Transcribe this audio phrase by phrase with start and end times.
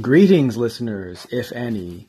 [0.00, 2.08] Greetings, listeners, if any,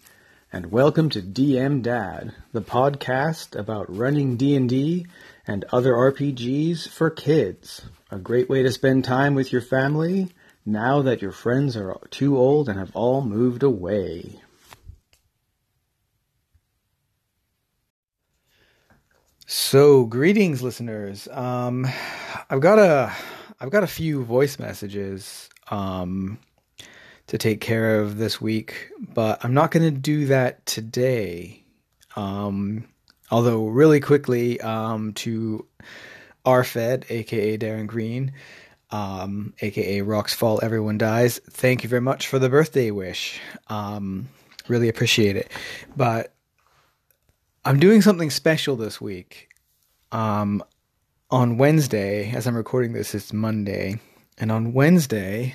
[0.52, 5.06] and welcome to DM Dad, the podcast about running D&D
[5.46, 7.84] and other RPGs for kids.
[8.10, 10.30] A great way to spend time with your family
[10.66, 14.42] now that your friends are too old and have all moved away.
[19.46, 21.28] So, greetings, listeners.
[21.32, 21.88] Um,
[22.50, 23.14] I've got a,
[23.62, 26.40] I've got a few voice messages um,
[27.28, 31.64] to take care of this week, but I'm not going to do that today.
[32.16, 32.88] Um,
[33.30, 35.66] although, really quickly, um, to
[36.46, 38.32] RFed, aka Darren Green,
[38.92, 41.40] um, aka Rocks Fall, Everyone Dies.
[41.50, 43.40] Thank you very much for the birthday wish.
[43.68, 44.30] Um,
[44.70, 45.52] really appreciate it.
[45.96, 46.34] But
[47.66, 49.50] I'm doing something special this week.
[50.14, 50.64] Um,
[51.30, 54.00] on Wednesday, as I'm recording this, it's Monday,
[54.38, 55.54] and on Wednesday,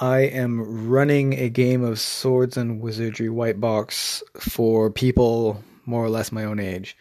[0.00, 6.08] I am running a game of Swords and Wizardry White Box for people more or
[6.08, 6.96] less my own age.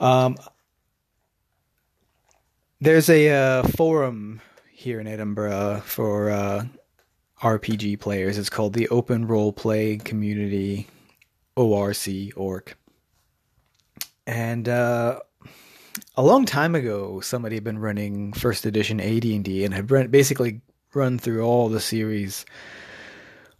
[0.00, 0.36] Um,
[2.80, 4.40] there's a uh, forum
[4.72, 6.64] here in Edinburgh for uh,
[7.42, 8.38] RPG players.
[8.38, 10.88] It's called the Open Role Play Community
[11.54, 12.74] ORC org.
[14.26, 15.20] And uh,
[16.16, 20.60] a long time ago, somebody had been running first edition AD&D and had basically
[20.94, 22.44] run through all the series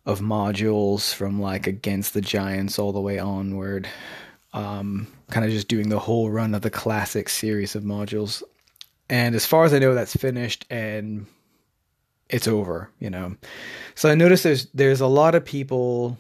[0.07, 3.89] of modules from like Against the Giants all the way onward.
[4.55, 8.43] Um, kind of just doing the whole run of the classic series of modules.
[9.11, 11.27] And as far as I know, that's finished and
[12.31, 13.37] it's over, you know.
[13.95, 16.19] So I noticed there's there's a lot of people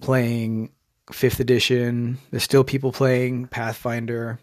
[0.00, 0.70] playing
[1.12, 2.18] fifth edition.
[2.30, 4.38] There's still people playing Pathfinder.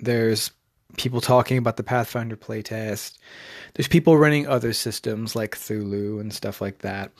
[0.00, 0.50] There's
[0.96, 3.18] people talking about the Pathfinder playtest.
[3.74, 7.12] There's people running other systems like Cthulhu and stuff like that.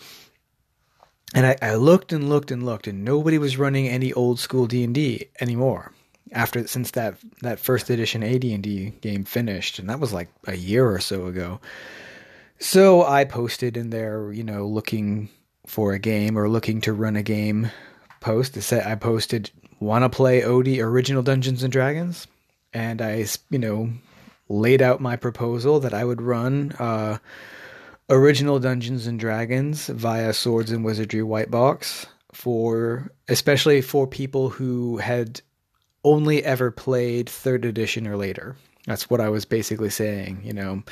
[1.34, 4.66] And I, I looked and looked and looked, and nobody was running any old school
[4.66, 5.92] D and D anymore
[6.32, 10.88] after since that that first edition AD&D game finished, and that was like a year
[10.88, 11.60] or so ago.
[12.58, 15.28] So I posted in there, you know, looking
[15.66, 17.70] for a game or looking to run a game.
[18.20, 19.50] Post I posted
[19.80, 22.26] want to play OD original Dungeons and Dragons,
[22.72, 23.90] and I, you know,
[24.48, 27.18] laid out my proposal that I would run uh,
[28.08, 34.98] original Dungeons and Dragons via Swords and Wizardry White Box for especially for people who
[34.98, 35.40] had
[36.04, 38.56] only ever played third edition or later.
[38.86, 40.40] That's what I was basically saying.
[40.44, 40.82] You know,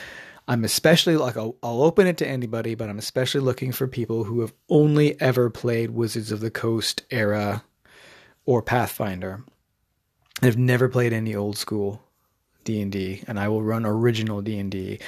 [0.49, 4.25] I'm especially like I'll, I'll, open it to anybody, but I'm especially looking for people
[4.25, 7.65] who have only ever played Wizards of the Coast era
[8.45, 9.43] or Pathfinder
[10.43, 12.03] have never played any old school
[12.65, 14.99] D&D and I will run original D&D.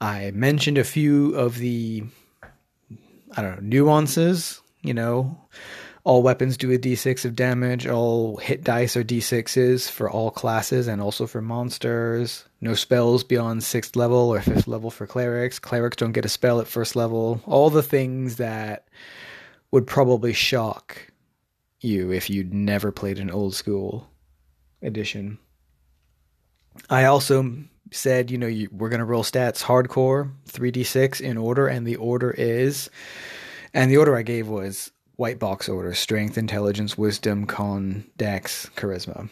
[0.00, 2.04] I mentioned a few of the
[3.36, 5.38] I don't know, nuances, you know,
[6.04, 7.86] all weapons do a d6 of damage.
[7.86, 12.44] All hit dice are d6s for all classes and also for monsters.
[12.60, 15.58] No spells beyond sixth level or fifth level for clerics.
[15.58, 17.40] Clerics don't get a spell at first level.
[17.46, 18.86] All the things that
[19.70, 21.10] would probably shock
[21.80, 24.06] you if you'd never played an old school
[24.84, 25.38] edition.
[26.90, 31.66] I also said, you know, you, we're going to roll stats hardcore, 3d6 in order,
[31.66, 32.90] and the order is.
[33.72, 39.28] And the order I gave was white box order strength, intelligence, wisdom, con, dex, charisma.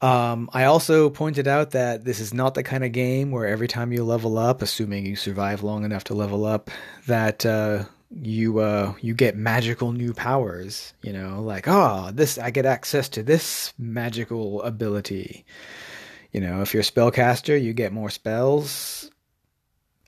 [0.00, 3.68] Um, I also pointed out that this is not the kind of game where every
[3.68, 6.70] time you level up, assuming you survive long enough to level up,
[7.06, 7.84] that uh,
[8.22, 10.94] you uh, you get magical new powers.
[11.02, 15.44] You know, like oh, this I get access to this magical ability.
[16.32, 19.10] You know, if you're a spellcaster, you get more spells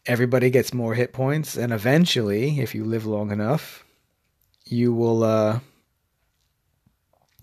[0.07, 3.85] everybody gets more hit points, and eventually, if you live long enough,
[4.65, 5.61] you will uh,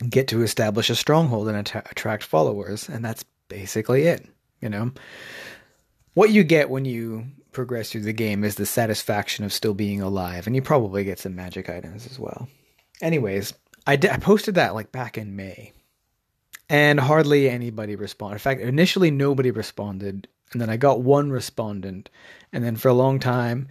[0.09, 4.25] get to establish a stronghold and att- attract followers, and that's basically it.
[4.61, 4.91] You know,
[6.13, 10.01] what you get when you progress through the game is the satisfaction of still being
[10.01, 12.47] alive, and you probably get some magic items as well.
[13.01, 13.53] Anyways,
[13.87, 15.71] I, d- I posted that like back in May,
[16.69, 18.35] and hardly anybody responded.
[18.35, 22.09] In fact, initially nobody responded, and then I got one respondent,
[22.51, 23.67] and then for a long time,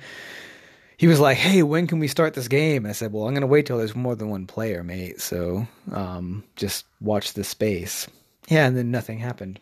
[0.96, 3.46] he was like, "Hey, when can we start this game?" I said, "Well, I'm gonna
[3.46, 5.20] wait till there's more than one player, mate.
[5.20, 8.06] So um, just watch the space."
[8.48, 9.60] Yeah, and then nothing happened.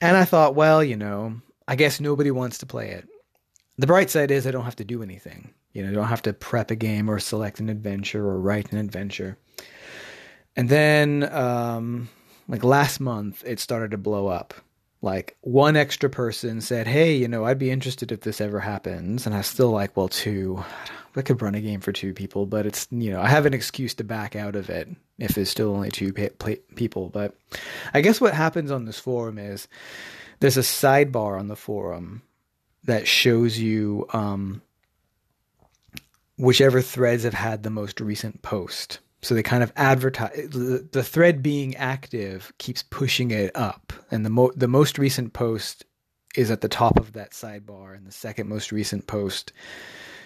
[0.00, 3.08] And I thought, well, you know, I guess nobody wants to play it.
[3.78, 5.52] The bright side is I don't have to do anything.
[5.72, 8.72] You know, I don't have to prep a game or select an adventure or write
[8.72, 9.36] an adventure.
[10.56, 12.08] And then, um,
[12.46, 14.54] like last month, it started to blow up
[15.04, 19.26] like one extra person said, "Hey, you know, I'd be interested if this ever happens,"
[19.26, 20.64] and I was still like, "Well, two,
[21.14, 23.54] I could run a game for two people, but it's you know, I have an
[23.54, 24.88] excuse to back out of it
[25.18, 27.36] if there's still only two people." But
[27.92, 29.68] I guess what happens on this forum is
[30.40, 32.22] there's a sidebar on the forum
[32.84, 34.62] that shows you um,
[36.36, 39.00] whichever threads have had the most recent post.
[39.22, 44.30] So they kind of advertise the, thread being active keeps pushing it up, and the
[44.30, 45.86] mo- the most recent post
[46.36, 49.52] is at the top of that sidebar, and the second most recent post,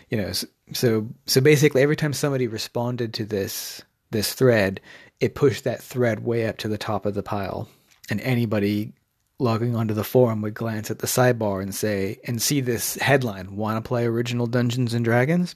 [0.09, 0.33] you know,
[0.73, 4.81] so so basically every time somebody responded to this this thread,
[5.21, 7.69] it pushed that thread way up to the top of the pile,
[8.11, 8.93] and anybody
[9.39, 13.57] logging onto the forum would glance at the sidebar and say and see this headline:
[13.57, 15.55] "Want to play original Dungeons and Dragons?"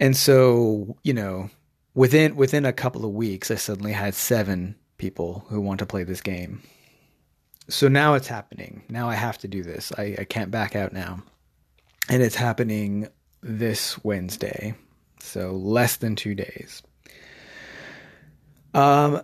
[0.00, 1.50] And so, you know,
[1.94, 6.04] within within a couple of weeks, I suddenly had seven people who want to play
[6.04, 6.62] this game.
[7.68, 8.82] So now it's happening.
[8.88, 9.92] Now I have to do this.
[9.96, 11.22] I, I can't back out now.
[12.08, 13.08] And it's happening
[13.40, 14.74] this Wednesday.
[15.20, 16.82] So less than two days.
[18.74, 19.22] Um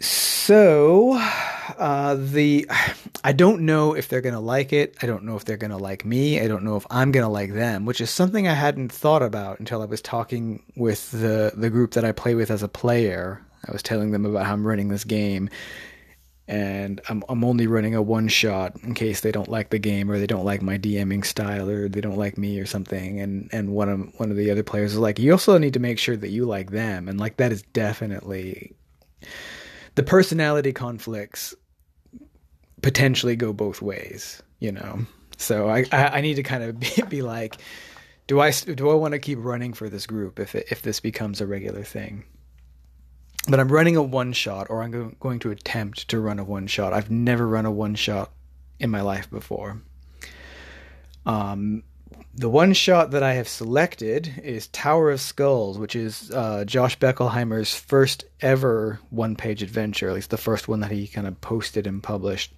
[0.00, 1.20] so
[1.76, 2.68] uh, the
[3.24, 4.96] I don't know if they're gonna like it.
[5.02, 6.40] I don't know if they're gonna like me.
[6.40, 9.58] I don't know if I'm gonna like them, which is something I hadn't thought about
[9.58, 13.44] until I was talking with the the group that I play with as a player.
[13.66, 15.50] I was telling them about how I'm running this game,
[16.46, 20.10] and I'm I'm only running a one shot in case they don't like the game
[20.10, 23.20] or they don't like my DMing style or they don't like me or something.
[23.20, 25.80] And and one of one of the other players was like, you also need to
[25.80, 28.74] make sure that you like them, and like that is definitely
[29.98, 31.56] the personality conflicts
[32.82, 35.00] potentially go both ways, you know.
[35.38, 37.56] So I I, need to kind of be, be like,
[38.28, 41.40] do I do I want to keep running for this group if if this becomes
[41.40, 42.22] a regular thing?
[43.48, 46.68] But I'm running a one shot, or I'm going to attempt to run a one
[46.68, 46.92] shot.
[46.92, 48.30] I've never run a one shot
[48.78, 49.82] in my life before.
[51.26, 51.82] Um,
[52.38, 56.96] the one shot that I have selected is Tower of Skulls, which is uh, Josh
[56.96, 61.40] Beckelheimer's first ever one page adventure, at least the first one that he kind of
[61.40, 62.52] posted and published.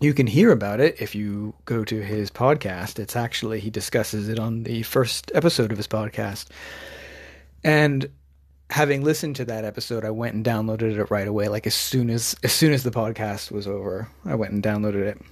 [0.00, 2.98] You can hear about it if you go to his podcast.
[2.98, 6.46] It's actually, he discusses it on the first episode of his podcast.
[7.62, 8.10] And
[8.68, 11.46] having listened to that episode, I went and downloaded it right away.
[11.48, 15.02] Like as soon as as soon as the podcast was over, I went and downloaded
[15.02, 15.22] it.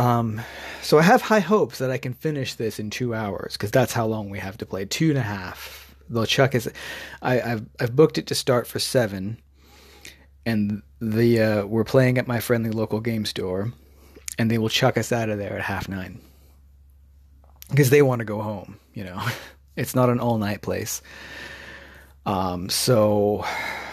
[0.00, 0.40] Um,
[0.80, 3.92] so I have high hopes that I can finish this in two hours because that's
[3.92, 4.86] how long we have to play.
[4.86, 5.94] Two and a half.
[6.08, 6.70] Though Chuck is,
[7.20, 9.36] I, have I've booked it to start for seven,
[10.46, 13.72] and the uh, we're playing at my friendly local game store,
[14.38, 16.18] and they will chuck us out of there at half nine
[17.68, 18.78] because they want to go home.
[18.94, 19.22] You know,
[19.76, 21.02] it's not an all night place.
[22.24, 23.44] Um, so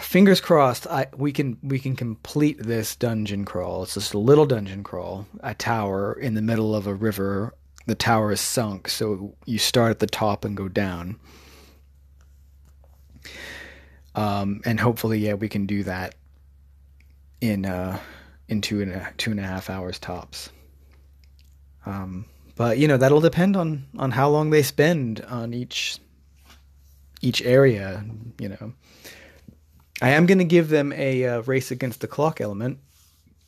[0.08, 3.82] fingers crossed I, we can we can complete this dungeon crawl.
[3.82, 7.54] It's just a little dungeon crawl, a tower in the middle of a river.
[7.86, 11.18] The tower is sunk, so you start at the top and go down.
[14.14, 16.14] Um, and hopefully, yeah, we can do that
[17.42, 17.98] in uh,
[18.48, 20.48] in two and a two and a half hours tops.
[21.84, 22.24] Um,
[22.56, 25.98] but you know that'll depend on on how long they spend on each
[27.20, 28.06] each area.
[28.38, 28.72] You know,
[30.00, 32.78] I am going to give them a uh, race against the clock element,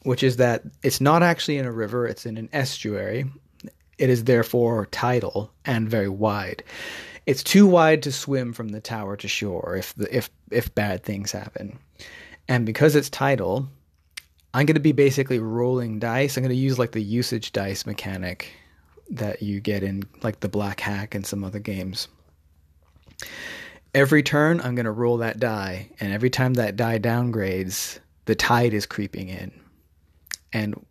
[0.02, 3.26] which is that it's not actually in a river, it's in an estuary.
[3.98, 6.64] It is therefore tidal and very wide.
[7.26, 11.04] It's too wide to swim from the tower to shore if the, if if bad
[11.04, 11.78] things happen.
[12.48, 13.68] And because it's tidal,
[14.54, 16.36] I'm going to be basically rolling dice.
[16.36, 18.50] I'm going to use like the usage dice mechanic
[19.10, 22.08] that you get in like the Black Hack and some other games
[23.94, 28.34] every turn I'm going to roll that die, and every time that die downgrades, the
[28.34, 29.52] tide is creeping in.
[30.52, 30.84] And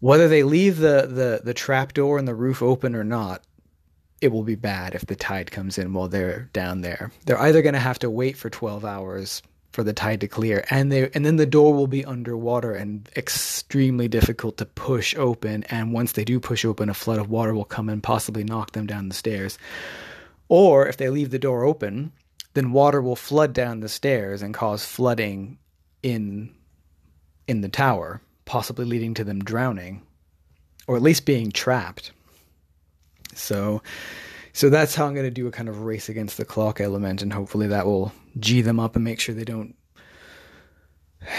[0.00, 3.42] whether they leave the, the, the trap door and the roof open or not,
[4.20, 7.12] it will be bad if the tide comes in while they're down there.
[7.26, 9.42] They're either going to have to wait for 12 hours
[9.74, 13.08] for the tide to clear and they and then the door will be underwater and
[13.16, 17.52] extremely difficult to push open and once they do push open a flood of water
[17.52, 19.58] will come and possibly knock them down the stairs
[20.48, 22.12] or if they leave the door open,
[22.54, 25.58] then water will flood down the stairs and cause flooding
[26.02, 26.54] in
[27.46, 30.02] in the tower, possibly leading to them drowning
[30.86, 32.12] or at least being trapped.
[33.34, 33.82] So
[34.52, 37.22] so that's how I'm going to do a kind of race against the clock element
[37.22, 39.74] and hopefully that will g them up and make sure they don't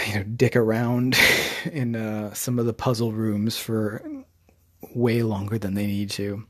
[0.06, 1.16] you know dick around
[1.72, 4.02] in uh, some of the puzzle rooms for
[4.94, 6.44] way longer than they need to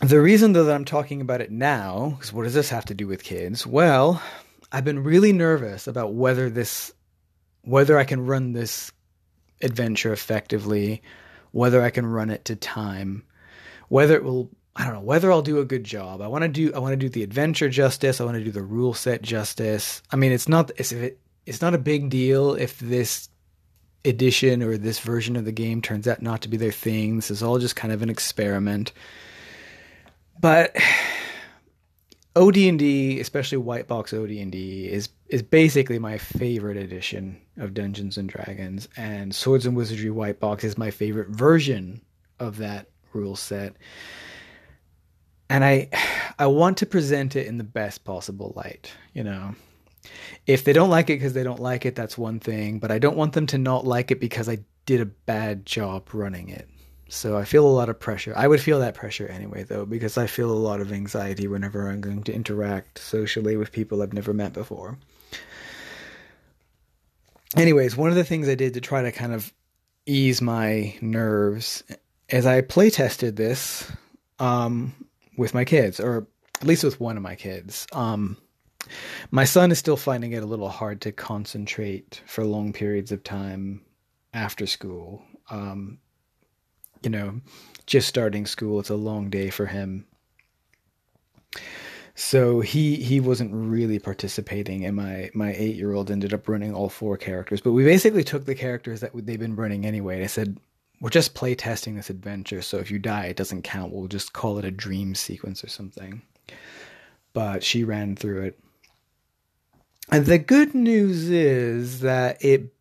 [0.00, 2.94] the reason though that I'm talking about it now, because what does this have to
[2.94, 3.66] do with kids?
[3.66, 4.22] Well,
[4.72, 6.92] I've been really nervous about whether this
[7.62, 8.90] whether I can run this
[9.60, 11.02] adventure effectively,
[11.50, 13.24] whether I can run it to time,
[13.88, 16.22] whether it will I don't know whether I'll do a good job.
[16.22, 18.20] I want to do I want to do the adventure justice.
[18.20, 20.02] I want to do the rule set justice.
[20.10, 23.28] I mean, it's not it's it, it's not a big deal if this
[24.04, 27.16] edition or this version of the game turns out not to be their thing.
[27.16, 28.92] This is all just kind of an experiment.
[30.40, 30.74] But
[32.36, 38.88] OD&D, especially white box OD&D, is is basically my favorite edition of Dungeons and Dragons,
[38.96, 42.00] and Swords and Wizardry white box is my favorite version
[42.38, 43.76] of that rule set.
[45.48, 45.90] And I
[46.38, 49.54] I want to present it in the best possible light, you know.
[50.46, 52.98] If they don't like it because they don't like it, that's one thing, but I
[52.98, 56.68] don't want them to not like it because I did a bad job running it.
[57.12, 58.32] So I feel a lot of pressure.
[58.36, 61.88] I would feel that pressure anyway, though, because I feel a lot of anxiety whenever
[61.88, 64.96] I'm going to interact socially with people I've never met before.
[67.56, 69.52] Anyways, one of the things I did to try to kind of
[70.06, 71.82] ease my nerves
[72.28, 73.90] is I play tested this
[74.38, 74.94] um,
[75.36, 76.28] with my kids, or
[76.60, 77.88] at least with one of my kids.
[77.92, 78.36] Um,
[79.32, 83.24] my son is still finding it a little hard to concentrate for long periods of
[83.24, 83.82] time
[84.32, 85.24] after school.
[85.50, 85.98] Um,
[87.02, 87.40] you know,
[87.86, 90.06] just starting school, it's a long day for him.
[92.14, 96.74] So he he wasn't really participating, and my my eight year old ended up running
[96.74, 97.60] all four characters.
[97.60, 100.16] But we basically took the characters that they've been running anyway.
[100.16, 100.58] And I said,
[101.00, 103.92] we're just play testing this adventure, so if you die, it doesn't count.
[103.92, 106.20] We'll just call it a dream sequence or something.
[107.32, 108.60] But she ran through it.
[110.10, 112.74] And the good news is that it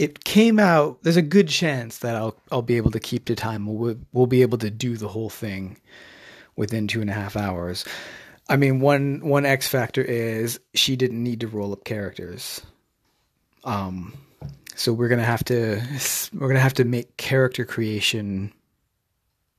[0.00, 1.02] it came out.
[1.02, 3.66] There's a good chance that I'll I'll be able to keep to time.
[3.66, 5.76] We'll we'll be able to do the whole thing
[6.56, 7.84] within two and a half hours.
[8.48, 12.62] I mean, one one X factor is she didn't need to roll up characters.
[13.64, 14.14] Um,
[14.74, 15.82] so we're gonna have to
[16.32, 18.54] we're gonna have to make character creation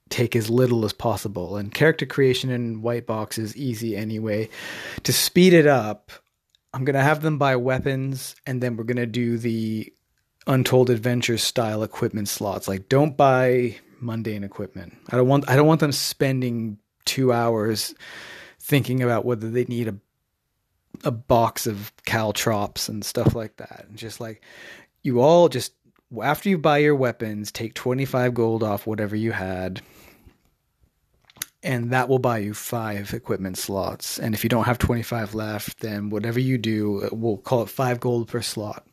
[0.09, 1.55] take as little as possible.
[1.55, 4.49] And character creation in white box is easy anyway.
[5.03, 6.11] To speed it up,
[6.73, 9.93] I'm gonna have them buy weapons, and then we're gonna do the
[10.47, 12.67] Untold Adventures style equipment slots.
[12.67, 14.97] Like don't buy mundane equipment.
[15.09, 17.93] I don't want I don't want them spending 2 hours
[18.59, 19.95] thinking about whether they need a
[21.03, 23.85] a box of caltrops and stuff like that.
[23.87, 24.43] And just like
[25.03, 25.73] you all just
[26.21, 29.81] after you buy your weapons, take 25 gold off whatever you had.
[31.63, 34.17] And that will buy you five equipment slots.
[34.17, 37.99] And if you don't have 25 left, then whatever you do, we'll call it five
[37.99, 38.85] gold per slot.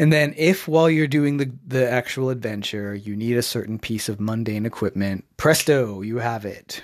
[0.00, 4.08] And then, if while you're doing the, the actual adventure, you need a certain piece
[4.08, 6.82] of mundane equipment, presto, you have it.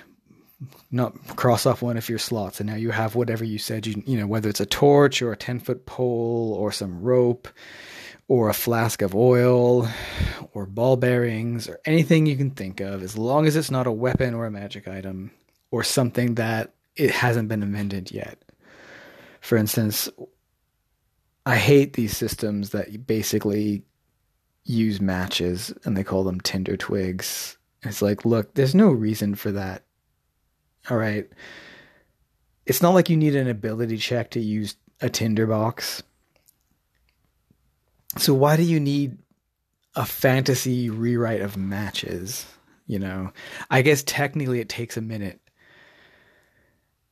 [0.91, 4.03] Not cross off one of your slots, and now you have whatever you said you
[4.05, 7.47] you know whether it's a torch or a ten foot pole or some rope
[8.27, 9.87] or a flask of oil
[10.53, 13.91] or ball bearings or anything you can think of, as long as it's not a
[13.91, 15.31] weapon or a magic item
[15.71, 18.37] or something that it hasn't been invented yet.
[19.41, 20.07] For instance,
[21.47, 23.83] I hate these systems that basically
[24.65, 27.57] use matches and they call them tinder twigs.
[27.83, 29.83] It's like, look, there's no reason for that.
[30.89, 31.25] All right.
[32.65, 36.03] It's not like you need an ability check to use a tinder box.
[38.17, 39.17] So why do you need
[39.95, 42.45] a fantasy rewrite of matches?
[42.87, 43.31] You know,
[43.69, 45.39] I guess technically it takes a minute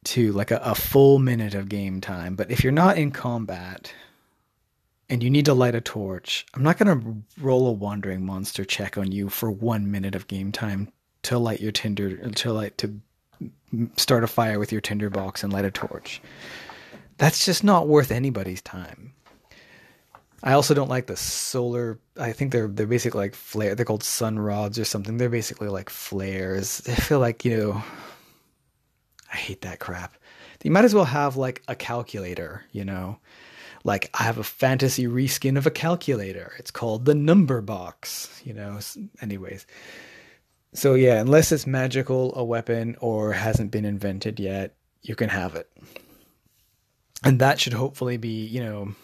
[0.03, 3.93] to like a, a full minute of game time, but if you're not in combat,
[5.09, 8.65] and you need to light a torch, I'm not going to roll a wandering monster
[8.65, 10.91] check on you for one minute of game time
[11.23, 12.99] to light your tinder, to light to
[13.97, 16.21] start a fire with your tinder box and light a torch.
[17.17, 19.13] That's just not worth anybody's time.
[20.43, 21.99] I also don't like the solar.
[22.17, 23.73] I think they're they're basically like flare.
[23.73, 25.17] They're called sun rods or something.
[25.17, 26.81] They're basically like flares.
[26.87, 27.83] I feel like you know.
[29.31, 30.15] I hate that crap.
[30.63, 33.19] You might as well have like a calculator, you know
[33.85, 36.53] like I have a fantasy reskin of a calculator.
[36.57, 38.79] It's called the number box, you know.
[39.21, 39.65] Anyways.
[40.73, 45.55] So yeah, unless it's magical, a weapon or hasn't been invented yet, you can have
[45.55, 45.71] it.
[47.23, 48.95] And that should hopefully be, you know,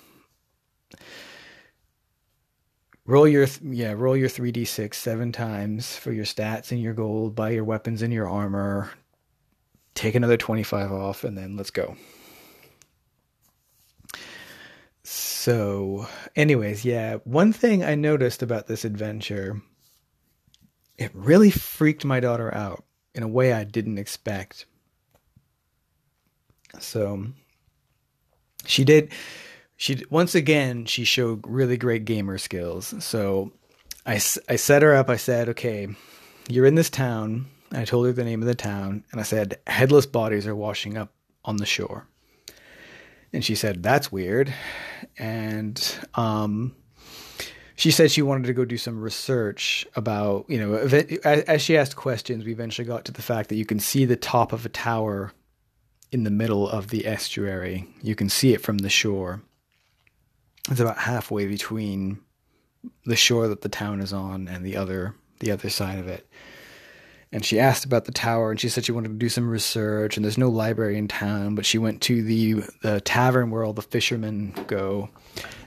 [3.06, 7.52] roll your yeah, roll your 3d6 7 times for your stats and your gold, buy
[7.52, 8.90] your weapons and your armor,
[9.94, 11.96] take another 25 off and then let's go.
[15.42, 16.06] So,
[16.36, 19.60] anyways, yeah, one thing I noticed about this adventure,
[21.00, 22.84] it really freaked my daughter out
[23.16, 24.68] in a way I didn't expect.
[26.78, 27.26] So,
[28.68, 29.12] she did
[29.78, 33.52] she once again she showed really great gamer skills so
[34.06, 35.88] I, I set her up i said okay
[36.50, 39.58] you're in this town i told her the name of the town and i said
[39.66, 41.12] headless bodies are washing up
[41.44, 42.08] on the shore
[43.34, 44.54] and she said that's weird.
[45.18, 46.76] And um
[47.76, 51.96] she said she wanted to go do some research about you know as she asked
[51.96, 54.70] questions we eventually got to the fact that you can see the top of a
[54.70, 55.32] tower
[56.12, 57.88] in the middle of the estuary.
[58.02, 59.42] You can see it from the shore.
[60.70, 62.20] It's about halfway between
[63.06, 66.28] the shore that the town is on and the other the other side of it
[67.32, 70.18] and she asked about the tower and she said she wanted to do some research
[70.18, 73.74] and there's no library in town but she went to the the tavern where all
[73.74, 75.10] the fishermen go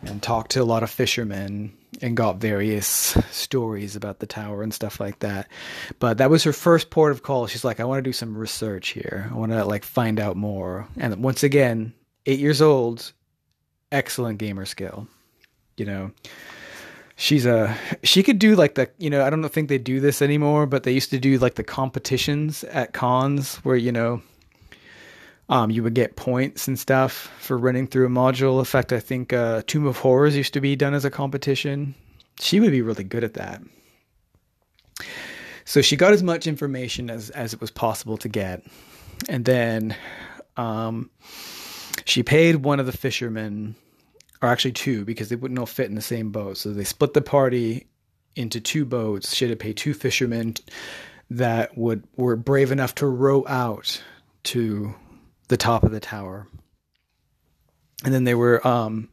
[0.02, 2.86] and talked to a lot of fishermen and got various
[3.30, 5.48] stories about the tower and stuff like that.
[5.98, 7.46] But that was her first port of call.
[7.46, 9.28] She's like, I want to do some research here.
[9.30, 10.88] I want to like find out more.
[10.98, 11.94] And once again,
[12.26, 13.12] eight years old,
[13.92, 15.08] excellent gamer skill.
[15.76, 16.12] You know,
[17.16, 20.22] she's a she could do like the you know I don't think they do this
[20.22, 24.22] anymore, but they used to do like the competitions at cons where you know
[25.48, 28.58] um, you would get points and stuff for running through a module.
[28.58, 31.94] In fact, I think uh, Tomb of Horrors used to be done as a competition.
[32.40, 33.62] She would be really good at that.
[35.64, 38.64] So she got as much information as, as it was possible to get.
[39.28, 39.96] And then
[40.56, 41.10] um,
[42.04, 43.74] she paid one of the fishermen,
[44.44, 46.58] or actually two, because they wouldn't all fit in the same boat.
[46.58, 47.86] So they split the party
[48.36, 49.34] into two boats.
[49.34, 50.54] She had to pay two fishermen
[51.30, 54.02] that would were brave enough to row out
[54.44, 54.94] to
[55.48, 56.46] the top of the tower.
[58.04, 59.08] And then there were um,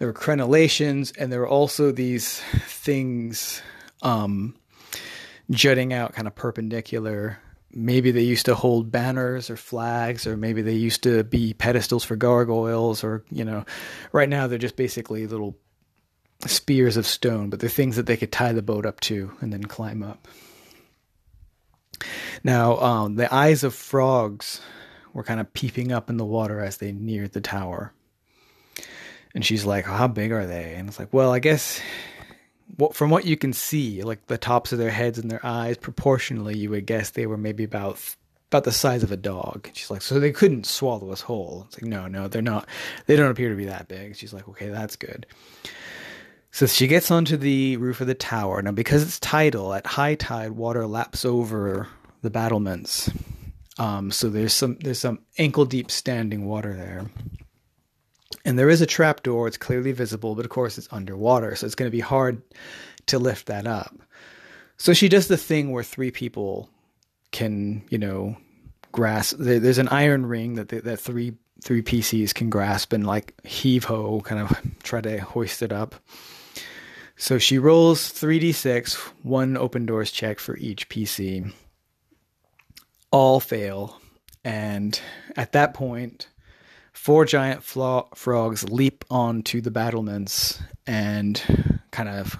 [0.00, 3.62] there were crenellations, and there were also these things
[4.02, 4.56] um,
[5.52, 7.38] jutting out, kind of perpendicular.
[7.72, 12.04] Maybe they used to hold banners or flags, or maybe they used to be pedestals
[12.04, 13.64] for gargoyles, or you know,
[14.12, 15.56] right now they're just basically little
[16.46, 19.52] spears of stone, but they're things that they could tie the boat up to and
[19.52, 20.26] then climb up.
[22.42, 24.60] Now, um, the eyes of frogs
[25.12, 27.92] were kind of peeping up in the water as they neared the tower.
[29.34, 30.74] And she's like, How big are they?
[30.74, 31.80] And it's like, Well, I guess
[32.92, 36.56] from what you can see, like the tops of their heads and their eyes, proportionally,
[36.56, 37.98] you would guess they were maybe about
[38.50, 39.70] about the size of a dog.
[39.74, 41.66] She's like, so they couldn't swallow us whole.
[41.68, 42.68] It's like, no, no, they're not.
[43.06, 44.16] They don't appear to be that big.
[44.16, 45.24] She's like, okay, that's good.
[46.50, 48.60] So she gets onto the roof of the tower.
[48.60, 51.86] Now, because it's tidal, at high tide, water laps over
[52.22, 53.08] the battlements.
[53.78, 57.06] Um, so there's some there's some ankle deep standing water there.
[58.44, 61.66] And there is a trap door, it's clearly visible, but of course it's underwater, so
[61.66, 62.42] it's going to be hard
[63.06, 63.94] to lift that up.
[64.78, 66.70] So she does the thing where three people
[67.32, 68.36] can, you know,
[68.92, 69.36] grasp.
[69.38, 74.22] There's an iron ring that that three three PCs can grasp and like heave ho,
[74.22, 75.94] kind of try to hoist it up.
[77.16, 81.52] So she rolls 3d6, one open doors check for each PC
[83.10, 84.00] all fail.
[84.44, 84.98] And
[85.36, 86.28] at that point,
[87.00, 91.42] four giant flo- frogs leap onto the battlements and
[91.92, 92.38] kind of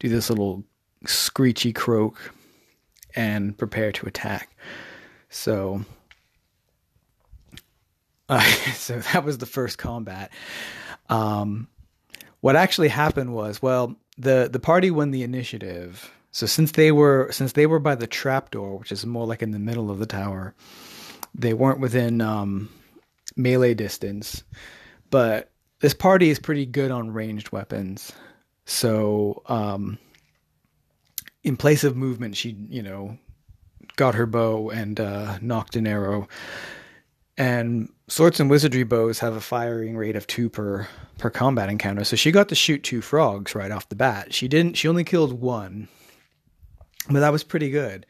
[0.00, 0.64] do this little
[1.06, 2.32] screechy croak
[3.14, 4.50] and prepare to attack.
[5.28, 5.84] So,
[8.28, 8.42] uh,
[8.74, 10.32] so that was the first combat.
[11.08, 11.68] Um,
[12.40, 17.28] what actually happened was, well, the the party won the initiative so since they were
[17.32, 20.06] since they were by the trapdoor, which is more like in the middle of the
[20.06, 20.54] tower,
[21.34, 22.68] they weren't within um,
[23.36, 24.42] melee distance.
[25.10, 28.12] But this party is pretty good on ranged weapons.
[28.64, 29.98] So um,
[31.42, 33.18] in place of movement, she you know
[33.96, 36.28] got her bow and uh, nocked an arrow.
[37.36, 40.86] And swords and wizardry bows have a firing rate of two per
[41.18, 44.34] per combat encounter, so she got to shoot two frogs right off the bat.
[44.34, 44.74] She didn't.
[44.74, 45.88] She only killed one
[47.08, 48.06] but that was pretty good.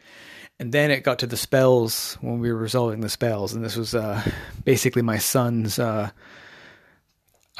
[0.60, 3.76] And then it got to the spells when we were resolving the spells, and this
[3.76, 4.22] was uh,
[4.62, 6.10] basically my son's uh,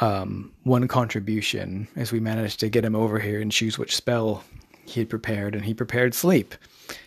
[0.02, 4.44] um, one contribution as we managed to get him over here and choose which spell
[4.84, 6.54] he had prepared, and he prepared sleep.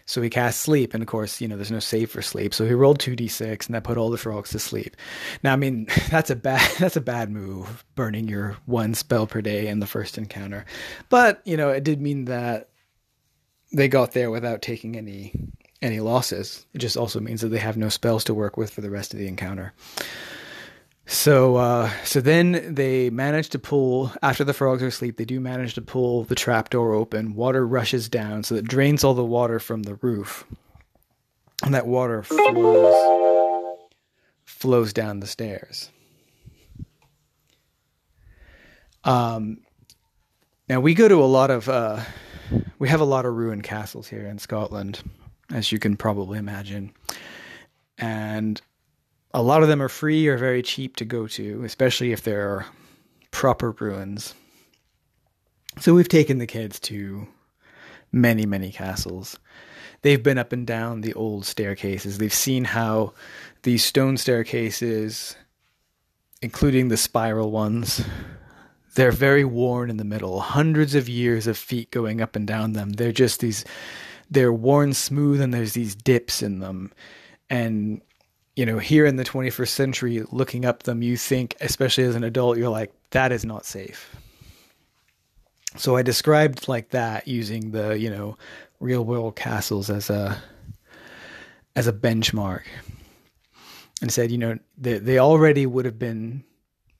[0.07, 2.55] So he cast sleep, and of course, you know, there's no save for sleep.
[2.55, 4.97] So he rolled two d6, and that put all the frogs to sleep.
[5.43, 9.41] Now, I mean, that's a bad that's a bad move, burning your one spell per
[9.41, 10.65] day in the first encounter.
[11.09, 12.69] But you know, it did mean that
[13.71, 15.33] they got there without taking any
[15.83, 16.65] any losses.
[16.73, 19.13] It just also means that they have no spells to work with for the rest
[19.13, 19.73] of the encounter.
[21.05, 25.17] So uh, so then they manage to pull after the frogs are asleep.
[25.17, 27.35] They do manage to pull the trap door open.
[27.35, 30.45] Water rushes down, so it drains all the water from the roof,
[31.61, 32.95] and that water flows
[34.45, 35.89] flows down the stairs.
[39.03, 39.59] Um,
[40.69, 41.99] now we go to a lot of uh,
[42.79, 45.01] we have a lot of ruined castles here in Scotland,
[45.53, 46.91] as you can probably imagine,
[47.97, 48.61] and
[49.33, 52.65] a lot of them are free or very cheap to go to, especially if they're
[53.31, 54.35] proper ruins.
[55.79, 57.27] So we've taken the kids to
[58.11, 59.39] many, many castles.
[60.03, 62.17] They've been up and down the old staircases.
[62.17, 63.13] They've seen how
[63.63, 65.35] these stone staircases,
[66.41, 68.05] including the spiral ones,
[68.95, 70.39] they're very worn in the middle.
[70.41, 72.91] Hundreds of years of feet going up and down them.
[72.91, 73.65] They're just these,
[74.33, 76.91] they're worn smooth and there's these dips in them.
[77.49, 78.01] And,
[78.55, 82.23] you know, here in the 21st century, looking up them, you think, especially as an
[82.23, 84.15] adult, you're like, that is not safe.
[85.75, 88.37] So I described like that using the, you know,
[88.79, 90.41] real world castles as a
[91.75, 92.63] as a benchmark
[94.01, 96.43] and said, you know, they they already would have been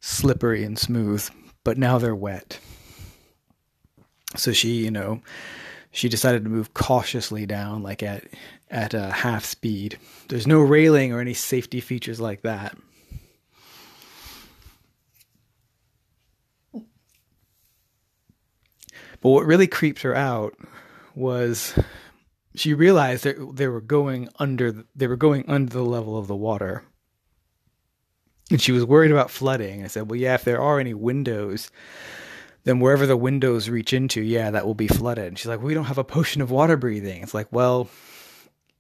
[0.02, 1.28] slippery and smooth,
[1.64, 2.60] but now they're wet.
[4.36, 5.22] So she, you know,
[5.94, 8.26] she decided to move cautiously down, like at
[8.70, 9.98] at a half speed.
[10.28, 12.76] There's no railing or any safety features like that.
[19.22, 20.56] But what really creeped her out
[21.16, 21.78] was
[22.56, 26.36] she realized that they were going under they were going under the level of the
[26.36, 26.84] water.
[28.50, 29.84] And she was worried about flooding.
[29.84, 31.70] I said, "Well, yeah, if there are any windows,
[32.64, 35.74] then wherever the windows reach into, yeah, that will be flooded." And she's like, "We
[35.74, 37.90] don't have a potion of water breathing." It's like, "Well,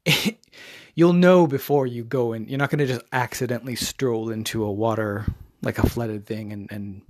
[0.96, 2.48] you'll know before you go in.
[2.48, 5.26] You're not going to just accidentally stroll into a water
[5.62, 7.02] like a flooded thing and and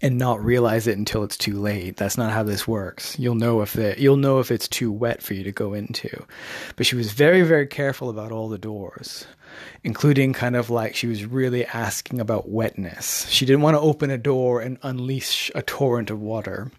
[0.00, 1.96] and not realize it until it's too late.
[1.96, 3.18] That's not how this works.
[3.18, 6.24] You'll know if the you'll know if it's too wet for you to go into.
[6.76, 9.26] But she was very very careful about all the doors,
[9.84, 13.28] including kind of like she was really asking about wetness.
[13.28, 16.70] She didn't want to open a door and unleash a torrent of water.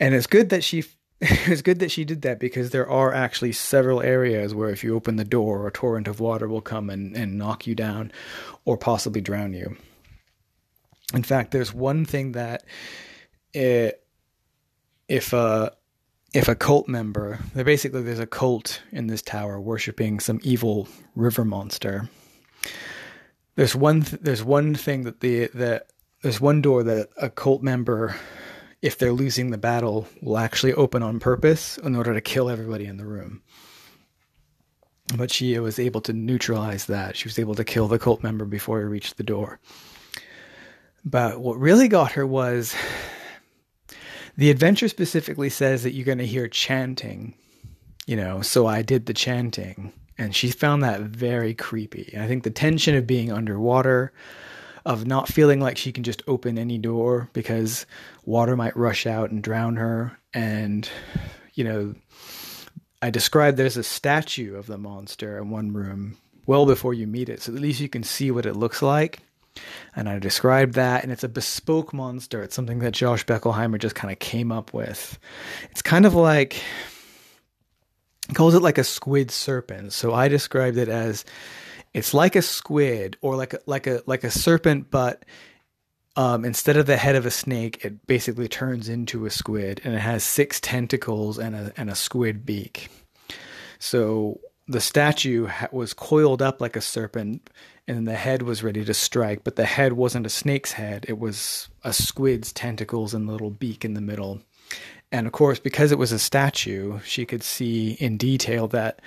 [0.00, 0.84] And it's good that she
[1.20, 4.82] it was good that she did that because there are actually several areas where if
[4.82, 8.10] you open the door, a torrent of water will come and, and knock you down
[8.64, 9.76] or possibly drown you.
[11.14, 12.64] In fact, there's one thing that
[13.54, 14.04] it,
[15.08, 15.72] if a
[16.32, 21.44] if a cult member, basically there's a cult in this tower worshiping some evil river
[21.44, 22.08] monster.
[23.54, 25.88] There's one th- there's one thing that the that
[26.22, 28.16] there's one door that a cult member
[28.80, 32.86] if they're losing the battle will actually open on purpose in order to kill everybody
[32.86, 33.42] in the room.
[35.16, 37.16] But she was able to neutralize that.
[37.16, 39.60] She was able to kill the cult member before he reached the door.
[41.04, 42.74] But what really got her was
[44.36, 47.34] the adventure specifically says that you're going to hear chanting,
[48.06, 49.92] you know, so I did the chanting.
[50.18, 52.14] And she found that very creepy.
[52.18, 54.12] I think the tension of being underwater,
[54.84, 57.86] of not feeling like she can just open any door because
[58.24, 60.18] water might rush out and drown her.
[60.34, 60.88] And,
[61.54, 61.94] you know,
[63.00, 67.28] I described there's a statue of the monster in one room well before you meet
[67.28, 67.42] it.
[67.42, 69.20] So at least you can see what it looks like.
[69.94, 72.42] And I described that, and it's a bespoke monster.
[72.42, 75.18] It's something that Josh Beckelheimer just kind of came up with.
[75.70, 76.54] It's kind of like,
[78.28, 79.92] he calls it like a squid serpent.
[79.92, 81.24] So I described it as
[81.92, 85.24] it's like a squid or like a, like a like a serpent, but
[86.16, 89.94] um, instead of the head of a snake, it basically turns into a squid, and
[89.94, 92.88] it has six tentacles and a and a squid beak.
[93.78, 97.50] So the statue was coiled up like a serpent,
[97.88, 101.18] and the head was ready to strike, but the head wasn't a snake's head; it
[101.18, 104.40] was a squid's tentacles and little beak in the middle.
[105.10, 109.00] And of course, because it was a statue, she could see in detail that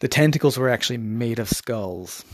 [0.00, 2.24] the tentacles were actually made of skulls.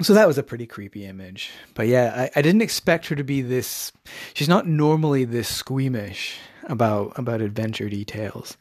[0.00, 1.50] So that was a pretty creepy image.
[1.74, 3.92] But yeah, I, I didn't expect her to be this.
[4.32, 8.56] She's not normally this squeamish about about adventure details.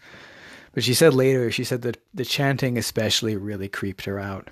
[0.73, 4.49] But she said later, she said that the chanting especially really creeped her out.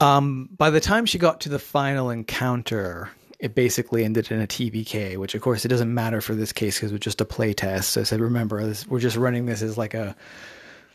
[0.00, 4.46] Um, by the time she got to the final encounter, it basically ended in a
[4.46, 7.24] TPK, which of course it doesn't matter for this case because it was just a
[7.24, 7.90] play test.
[7.90, 10.16] So I said, remember, this, we're just running this as like a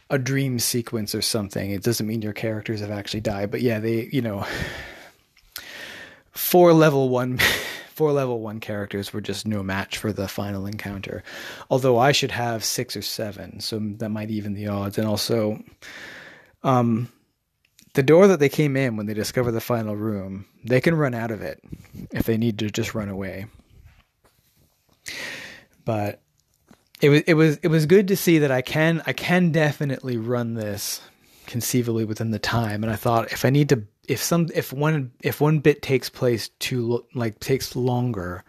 [0.09, 1.71] a dream sequence or something.
[1.71, 4.45] It doesn't mean your characters have actually died, but yeah, they, you know,
[6.31, 7.39] four level one,
[7.89, 11.23] four level one characters were just no match for the final encounter.
[11.71, 14.99] Although I should have six or seven, so that might even the odds.
[14.99, 15.63] And also,
[16.63, 17.09] um,
[17.95, 21.13] the door that they came in when they discover the final room, they can run
[21.13, 21.61] out of it
[22.11, 23.47] if they need to just run away.
[25.83, 26.21] But
[27.01, 30.17] it was it was it was good to see that I can I can definitely
[30.17, 31.01] run this
[31.45, 35.11] conceivably within the time and I thought if I need to if some if one
[35.21, 38.43] if one bit takes place too like takes longer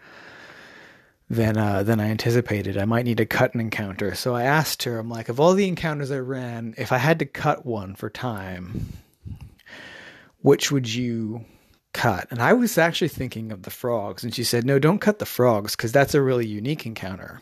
[1.29, 4.15] than uh, than I anticipated, I might need to cut an encounter.
[4.15, 7.19] So I asked her, I'm like, of all the encounters I ran, if I had
[7.19, 8.93] to cut one for time,
[10.47, 11.43] which would you
[11.93, 12.25] cut?
[12.31, 15.25] And I was actually thinking of the frogs, and she said, no, don't cut the
[15.25, 17.41] frogs because that's a really unique encounter.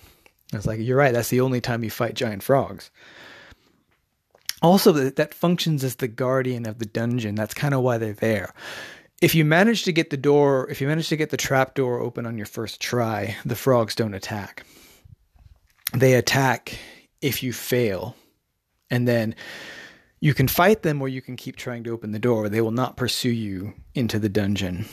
[0.52, 1.14] I was like, you're right.
[1.14, 2.90] That's the only time you fight giant frogs.
[4.64, 7.36] Also, that, functions as the guardian of the dungeon.
[7.36, 8.56] That's kind of why they're there.
[9.22, 12.00] If you manage to get the door, if you manage to get the trap door
[12.00, 14.66] open on your first try, the frogs don't attack.
[15.94, 16.80] They attack
[17.22, 18.16] if you fail.
[18.90, 19.36] And then
[20.26, 22.50] you can fight them or you can keep trying to open the door.
[22.50, 24.86] They will not pursue you into the dungeon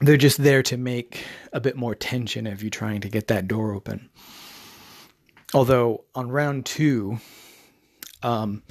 [0.00, 3.46] they're just there to make a bit more tension of you trying to get that
[3.46, 4.08] door open.
[5.52, 7.18] Although on round two,
[8.22, 8.62] um,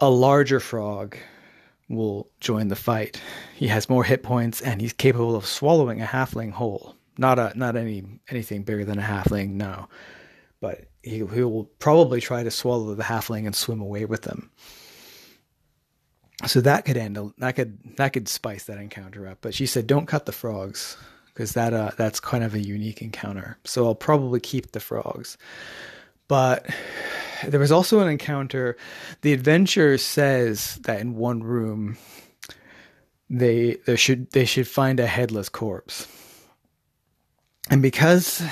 [0.00, 1.16] a larger frog
[1.88, 3.20] will join the fight.
[3.54, 6.94] He has more hit points and he's capable of swallowing a halfling whole.
[7.18, 9.88] Not a not any anything bigger than a halfling, no.
[10.60, 14.50] But he he will probably try to swallow the halfling and swim away with them.
[16.46, 19.38] So that could end that could that could spice that encounter up.
[19.40, 20.96] But she said don't cut the frogs
[21.28, 23.58] because that uh, that's kind of a unique encounter.
[23.64, 25.38] So i'll probably keep the frogs.
[26.28, 26.66] But
[27.46, 28.76] there was also an encounter
[29.22, 31.96] the adventure says that in one room
[33.30, 36.06] they they should they should find a headless corpse.
[37.70, 38.42] And because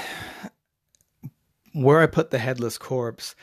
[1.75, 3.35] where I put the headless corpse,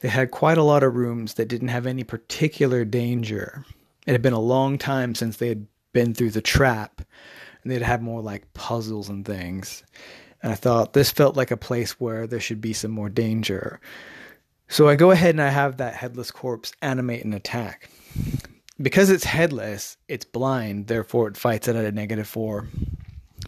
[0.00, 3.64] they had quite a lot of rooms that didn't have any particular danger
[4.06, 7.02] it had been a long time since they had been through the trap
[7.62, 9.82] and they'd have more like puzzles and things.
[10.42, 13.80] And I thought this felt like a place where there should be some more danger.
[14.68, 17.90] So I go ahead and I have that headless corpse animate an attack.
[18.80, 22.66] Because it's headless, it's blind, therefore it fights it at a negative four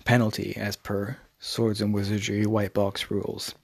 [0.04, 3.54] penalty as per Swords and Wizardry white box rules.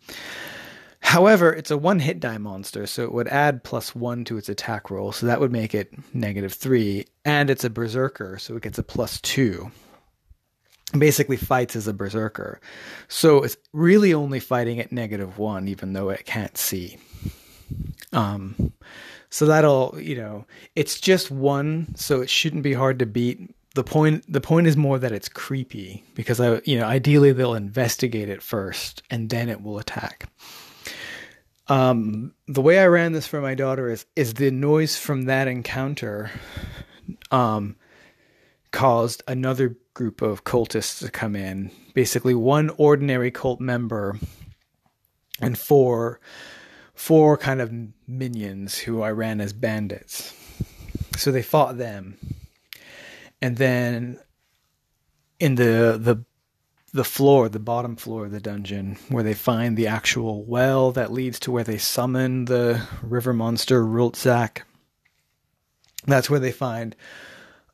[1.09, 4.51] However, it's a one hit die monster, so it would add plus one to its
[4.51, 7.07] attack roll, so that would make it negative three.
[7.25, 9.71] And it's a berserker, so it gets a plus two.
[10.97, 12.61] basically fights as a berserker.
[13.09, 16.97] So it's really only fighting at negative one, even though it can't see.
[18.13, 18.73] Um,
[19.29, 23.55] so that'll, you know, it's just one, so it shouldn't be hard to beat.
[23.75, 27.55] The point, the point is more that it's creepy because I, you know, ideally they'll
[27.55, 30.31] investigate it first and then it will attack.
[31.69, 35.49] Um, the way I ran this for my daughter is is the noise from that
[35.49, 36.31] encounter
[37.31, 37.77] um,
[38.71, 41.71] caused another group of cultists to come in.
[41.95, 44.19] Basically, one ordinary cult member
[45.41, 46.21] and four
[46.95, 47.73] four kind of
[48.07, 50.35] minions who I ran as bandits.
[51.17, 52.17] So they fought them,
[53.43, 54.19] and then
[55.39, 56.25] in the the
[56.93, 61.13] the floor, the bottom floor of the dungeon, where they find the actual well that
[61.13, 64.63] leads to where they summon the river monster Rultzak.
[66.07, 66.97] That's where they find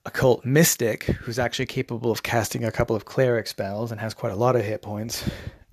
[0.04, 4.14] a cult mystic who's actually capable of casting a couple of cleric spells and has
[4.14, 5.28] quite a lot of hit points,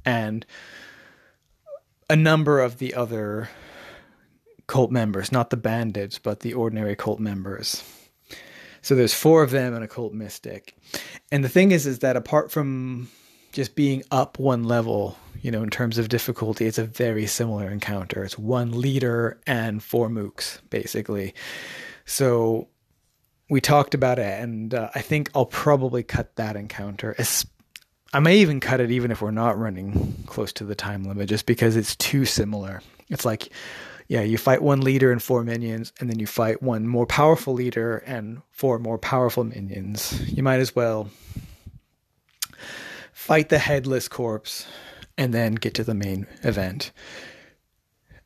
[0.05, 0.45] and
[2.09, 3.49] a number of the other
[4.67, 7.83] cult members, not the bandits, but the ordinary cult members.
[8.81, 10.75] So there's four of them and a cult mystic.
[11.31, 13.09] And the thing is, is that apart from
[13.51, 17.69] just being up one level, you know, in terms of difficulty, it's a very similar
[17.69, 18.23] encounter.
[18.23, 21.33] It's one leader and four mooks, basically.
[22.05, 22.67] So
[23.49, 27.15] we talked about it, and uh, I think I'll probably cut that encounter.
[28.13, 31.29] I may even cut it even if we're not running close to the time limit,
[31.29, 32.81] just because it's too similar.
[33.09, 33.51] It's like,
[34.07, 37.53] yeah, you fight one leader and four minions, and then you fight one more powerful
[37.53, 40.21] leader and four more powerful minions.
[40.29, 41.09] You might as well
[43.21, 44.65] fight the headless corpse,
[45.15, 46.91] and then get to the main event.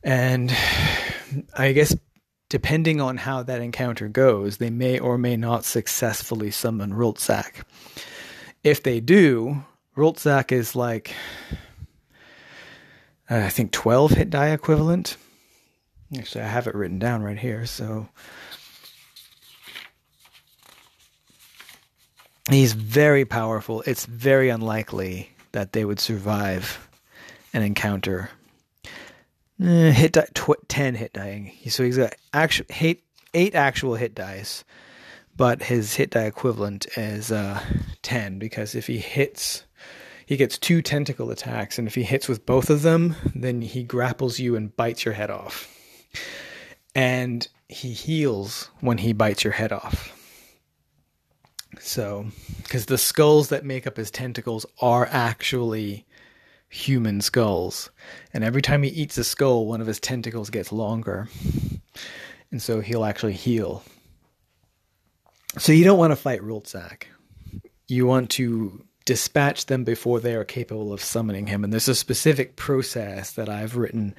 [0.02, 0.50] And
[1.54, 1.94] I guess
[2.48, 7.64] depending on how that encounter goes, they may or may not successfully summon Rultzak.
[8.64, 9.64] If they do,
[9.98, 11.14] Rultzak is like,
[13.28, 15.18] uh, I think, 12 hit die equivalent.
[16.16, 17.66] Actually, I have it written down right here.
[17.66, 18.08] So
[22.50, 23.82] He's very powerful.
[23.86, 26.88] It's very unlikely that they would survive
[27.52, 28.30] an encounter.
[29.60, 31.52] Eh, hit die, tw- ten hit dying.
[31.68, 32.66] So he's got actual
[33.34, 34.64] eight, actual hit dice,
[35.36, 37.60] but his hit die equivalent is uh,
[38.02, 39.64] ten because if he hits,
[40.26, 43.82] he gets two tentacle attacks, and if he hits with both of them, then he
[43.82, 45.68] grapples you and bites your head off.
[46.94, 50.15] And he heals when he bites your head off.
[51.78, 52.26] So,
[52.62, 56.06] because the skulls that make up his tentacles are actually
[56.68, 57.90] human skulls.
[58.32, 61.28] And every time he eats a skull, one of his tentacles gets longer.
[62.50, 63.82] And so he'll actually heal.
[65.58, 67.04] So you don't want to fight Rultzak.
[67.88, 71.62] You want to dispatch them before they are capable of summoning him.
[71.62, 74.14] And there's a specific process that I've written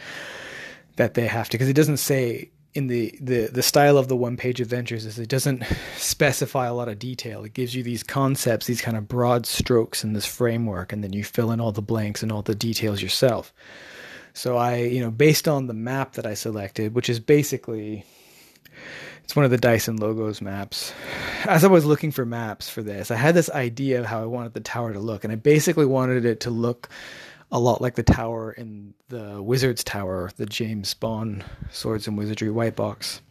[0.96, 4.15] that they have to, because it doesn't say in the, the, the style of the
[4.15, 5.63] one page adventures is it doesn't
[5.95, 7.43] specify a lot of detail.
[7.43, 11.11] It gives you these concepts, these kind of broad strokes in this framework, and then
[11.11, 13.51] you fill in all the blanks and all the details yourself.
[14.35, 18.05] So I, you know, based on the map that I selected, which is basically
[19.23, 20.93] it's one of the Dyson logos maps.
[21.45, 24.27] As I was looking for maps for this, I had this idea of how I
[24.27, 26.89] wanted the tower to look, and I basically wanted it to look
[27.51, 32.51] a lot like the tower in the Wizard's Tower, the James Spahn Swords and Wizardry
[32.51, 33.21] white box.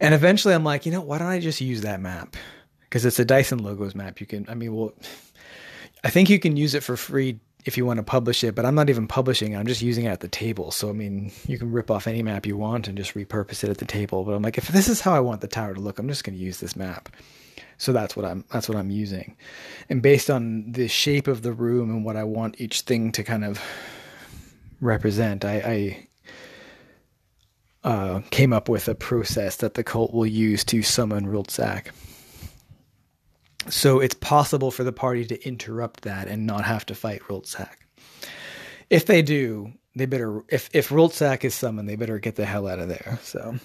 [0.00, 2.36] And eventually I'm like, you know, why don't I just use that map?
[2.82, 4.20] Because it's a Dyson logos map.
[4.20, 4.92] You can, I mean, well,
[6.02, 8.66] I think you can use it for free if you want to publish it, but
[8.66, 9.56] I'm not even publishing it.
[9.56, 10.70] I'm just using it at the table.
[10.70, 13.70] So, I mean, you can rip off any map you want and just repurpose it
[13.70, 14.24] at the table.
[14.24, 16.24] But I'm like, if this is how I want the tower to look, I'm just
[16.24, 17.08] going to use this map.
[17.78, 19.36] So that's what I'm that's what I'm using.
[19.88, 23.22] And based on the shape of the room and what I want each thing to
[23.22, 23.60] kind of
[24.80, 26.06] represent, I,
[27.84, 31.88] I uh, came up with a process that the cult will use to summon Rultzak.
[33.68, 37.74] So it's possible for the party to interrupt that and not have to fight Rultzak.
[38.90, 42.66] If they do, they better if if Rultzak is summoned, they better get the hell
[42.66, 43.18] out of there.
[43.22, 43.58] So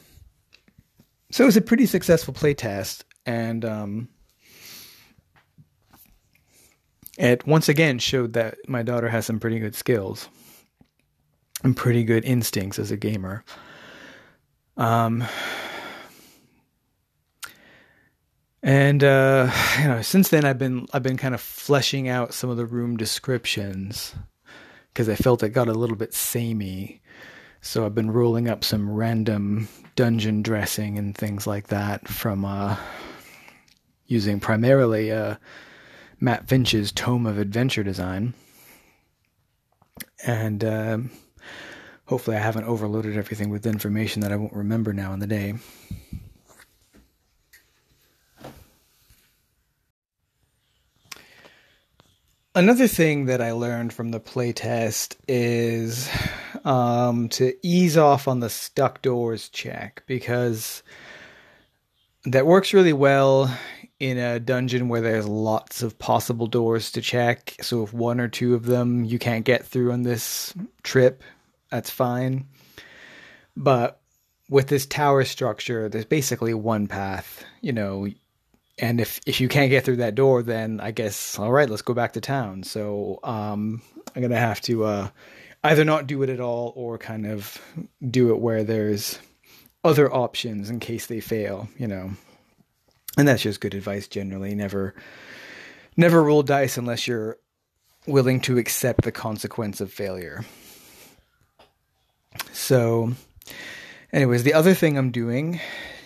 [1.32, 4.10] so it was a pretty successful playtest, and um,
[7.16, 10.28] it once again showed that my daughter has some pretty good skills
[11.64, 13.44] and pretty good instincts as a gamer.
[14.78, 15.24] Um,
[18.64, 22.50] and uh, you know, since then I've been I've been kind of fleshing out some
[22.50, 24.16] of the room descriptions
[24.92, 27.00] because I felt it got a little bit samey.
[27.62, 32.78] So I've been rolling up some random dungeon dressing and things like that from uh,
[34.10, 35.36] using primarily uh,
[36.20, 38.34] Matt Finch's Tome of Adventure Design.
[40.26, 40.98] And uh,
[42.06, 45.54] hopefully I haven't overloaded everything with information that I won't remember now in the day.
[52.56, 56.10] Another thing that I learned from the playtest is
[56.66, 60.82] um, to ease off on the stuck doors check because
[62.26, 63.56] that works really well
[64.00, 67.56] in a dungeon where there's lots of possible doors to check.
[67.62, 71.24] So if one or two of them you can't get through on this trip,
[71.70, 72.48] that's fine.
[73.58, 74.00] But
[74.50, 77.44] with this tower structure, there's basically one path.
[77.62, 78.08] You know,
[78.78, 81.82] and if if you can't get through that door, then I guess all right, let's
[81.82, 82.64] go back to town.
[82.64, 83.82] So um,
[84.16, 85.10] I'm gonna have to uh,
[85.64, 87.62] either not do it at all or kind of
[88.10, 89.20] do it where there's
[89.84, 91.68] other options in case they fail.
[91.78, 92.12] You know,
[93.20, 94.56] and that's just good advice generally.
[94.56, 94.96] Never
[95.98, 97.38] never roll dice unless you're
[98.08, 100.46] willing to accept the consequence of failure.
[102.54, 103.12] So,
[104.14, 105.60] anyways, the other thing I'm doing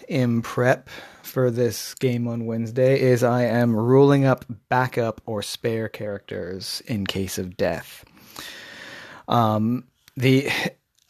[0.08, 0.90] in prep
[1.22, 7.06] for this game on Wednesday is I am ruling up backup or spare characters in
[7.06, 8.04] case of death.
[9.28, 9.84] Um,
[10.18, 10.50] the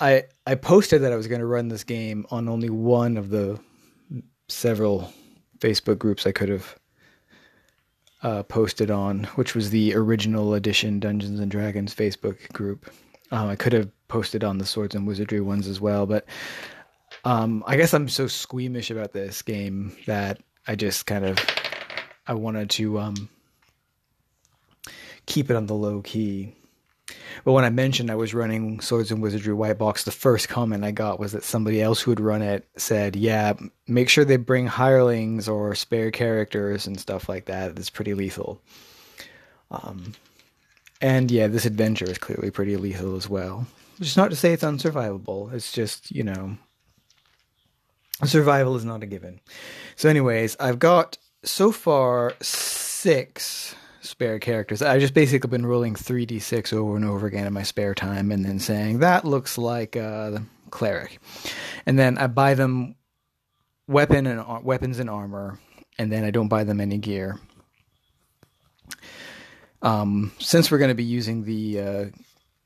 [0.02, 3.30] I I posted that I was going to run this game on only one of
[3.30, 3.58] the
[4.50, 5.14] several
[5.64, 6.76] Facebook groups I could have
[8.22, 12.90] uh, posted on, which was the original edition Dungeons and Dragons Facebook group.
[13.32, 16.26] Um, I could have posted on the Swords and Wizardry ones as well, but
[17.26, 21.38] um, I guess I'm so squeamish about this game that I just kind of
[22.28, 23.30] I wanted to um,
[25.26, 26.54] keep it on the low key.
[27.44, 30.86] But when I mentioned I was running Swords and Wizardry White Box, the first comment
[30.86, 33.54] I got was that somebody else who had run it said, "Yeah,
[33.88, 37.78] make sure they bring hirelings or spare characters and stuff like that.
[37.78, 38.62] It's pretty lethal."
[39.72, 40.14] Um,
[41.02, 43.68] and yeah, this adventure is clearly pretty lethal as well.
[43.98, 45.52] Which is not to say it's unsurvivable.
[45.54, 46.58] It's just you know
[48.24, 49.42] survival is not a given.
[49.96, 54.82] So, anyways, I've got so far six spare characters.
[54.82, 58.46] I've just basically been rolling 3d6 over and over again in my spare time and
[58.46, 61.20] then saying, that looks like a cleric.
[61.86, 62.96] And then I buy them
[63.88, 65.60] weapon and uh, weapons and armor,
[65.98, 67.40] and then I don't buy them any gear.
[69.82, 72.06] Um, since we're going to be using the uh,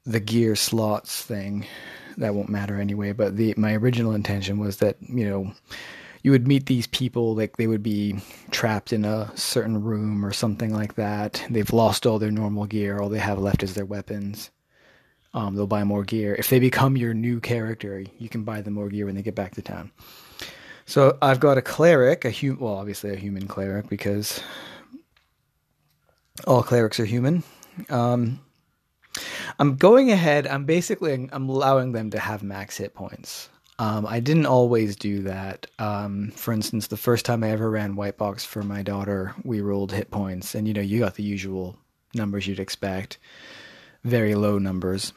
[0.05, 1.65] the gear slots thing,
[2.17, 3.11] that won't matter anyway.
[3.11, 5.53] But the my original intention was that you know
[6.27, 8.13] you would meet these people like they would be
[8.51, 11.41] trapped in a certain room or something like that.
[11.49, 12.99] They've lost all their normal gear.
[12.99, 14.51] All they have left is their weapons.
[15.33, 16.35] Um, they'll buy more gear.
[16.35, 19.35] If they become your new character, you can buy them more gear when they get
[19.35, 19.89] back to town.
[20.85, 24.43] So I've got a cleric, a hum- well, obviously a human cleric because
[26.45, 27.41] all clerics are human.
[27.89, 28.41] Um,
[29.59, 30.45] I'm going ahead.
[30.45, 33.47] I'm basically I'm allowing them to have max hit points.
[33.79, 35.67] Um, I didn't always do that.
[35.77, 39.61] Um, for instance, the first time I ever ran White Box for my daughter, we
[39.61, 41.77] rolled hit points, and you know you got the usual
[42.15, 43.19] numbers you'd expect,
[44.03, 45.13] very low numbers.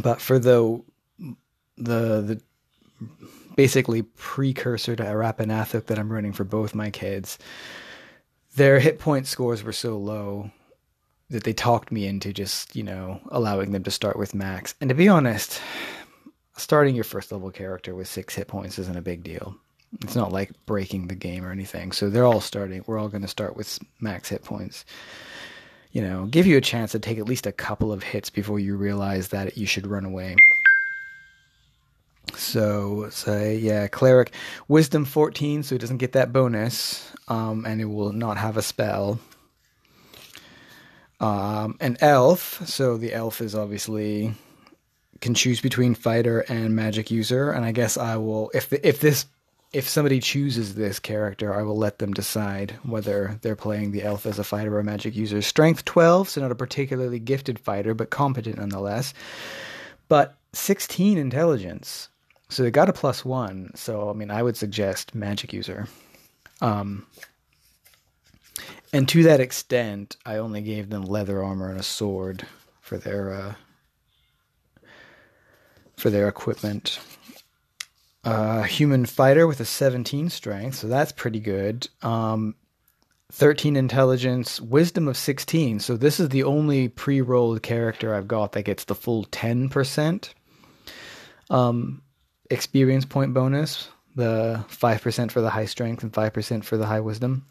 [0.00, 0.80] But for the
[1.76, 2.40] the the
[3.56, 7.38] basically precursor to Arapanathuk that I'm running for both my kids,
[8.54, 10.52] their hit point scores were so low
[11.28, 14.76] that they talked me into just you know allowing them to start with max.
[14.80, 15.60] And to be honest
[16.60, 19.56] starting your first level character with six hit points isn't a big deal.
[20.02, 21.92] It's not like breaking the game or anything.
[21.92, 22.84] So they're all starting.
[22.86, 24.84] We're all going to start with max hit points.
[25.92, 28.60] You know, give you a chance to take at least a couple of hits before
[28.60, 30.36] you realize that you should run away.
[32.36, 34.32] So say yeah, cleric,
[34.68, 38.62] wisdom 14, so he doesn't get that bonus, um, and it will not have a
[38.62, 39.18] spell.
[41.18, 44.34] Um, an elf, so the elf is obviously
[45.20, 49.00] can choose between fighter and magic user, and I guess I will if the, if
[49.00, 49.26] this
[49.72, 54.26] if somebody chooses this character, I will let them decide whether they're playing the elf
[54.26, 55.40] as a fighter or a magic user.
[55.42, 59.14] Strength 12, so not a particularly gifted fighter, but competent nonetheless.
[60.08, 62.08] But 16 intelligence,
[62.48, 63.70] so they got a plus one.
[63.76, 65.86] So I mean, I would suggest magic user.
[66.60, 67.06] Um,
[68.92, 72.44] and to that extent, I only gave them leather armor and a sword
[72.80, 73.54] for their uh,
[76.00, 76.98] for their equipment.
[78.24, 81.88] Uh, human fighter with a 17 strength, so that's pretty good.
[82.02, 82.54] Um,
[83.32, 85.80] 13 intelligence, wisdom of 16.
[85.80, 90.30] So this is the only pre-rolled character I've got that gets the full 10%
[91.48, 92.02] um,
[92.50, 93.88] experience point bonus.
[94.16, 97.46] The 5% for the high strength and 5% for the high wisdom.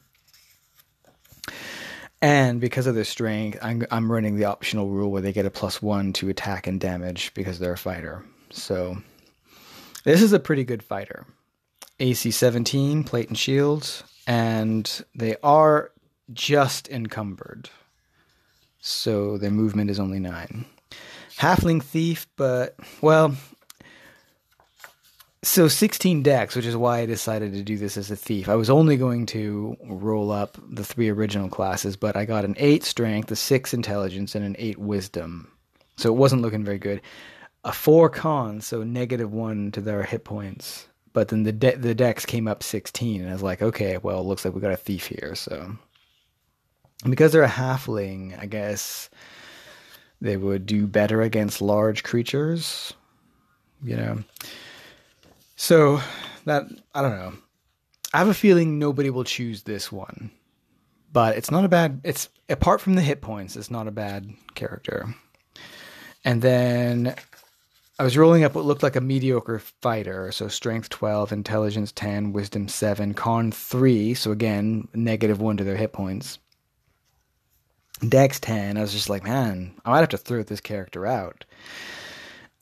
[2.22, 5.50] And because of their strength, I'm, I'm running the optional rule where they get a
[5.50, 8.26] plus one to attack and damage because they're a fighter.
[8.52, 8.98] So
[10.04, 11.26] this is a pretty good fighter.
[12.00, 15.92] AC 17, plate and shield, and they are
[16.32, 17.70] just encumbered.
[18.80, 20.66] So their movement is only 9.
[21.38, 23.36] Halfling thief, but well,
[25.42, 28.50] so 16 dex, which is why I decided to do this as a thief.
[28.50, 32.56] I was only going to roll up the three original classes, but I got an
[32.58, 35.52] 8 strength, a 6 intelligence, and an 8 wisdom.
[35.98, 37.02] So it wasn't looking very good
[37.70, 40.88] a four con, so negative one to their hit points.
[41.14, 44.22] But then the de- the dex came up 16, and I was like, okay, well,
[44.22, 45.36] it looks like we got a thief here.
[45.36, 45.78] So
[47.08, 49.12] because they're a halfling, I guess
[50.20, 52.92] they would do better against large creatures.
[53.84, 54.24] You know,
[55.56, 56.02] so
[56.46, 56.66] that
[56.96, 57.34] I don't know.
[58.16, 60.32] I have a feeling nobody will choose this one,
[61.14, 62.02] but it's not a bad.
[62.04, 65.14] It's apart from the hit points, it's not a bad character.
[66.26, 67.16] And then
[68.00, 72.32] I was rolling up what looked like a mediocre fighter, so strength 12, intelligence 10,
[72.32, 76.40] wisdom 7, con 3, so again, negative 1 to their hit points.
[78.08, 81.44] Dex 10, I was just like, man, I might have to throw this character out.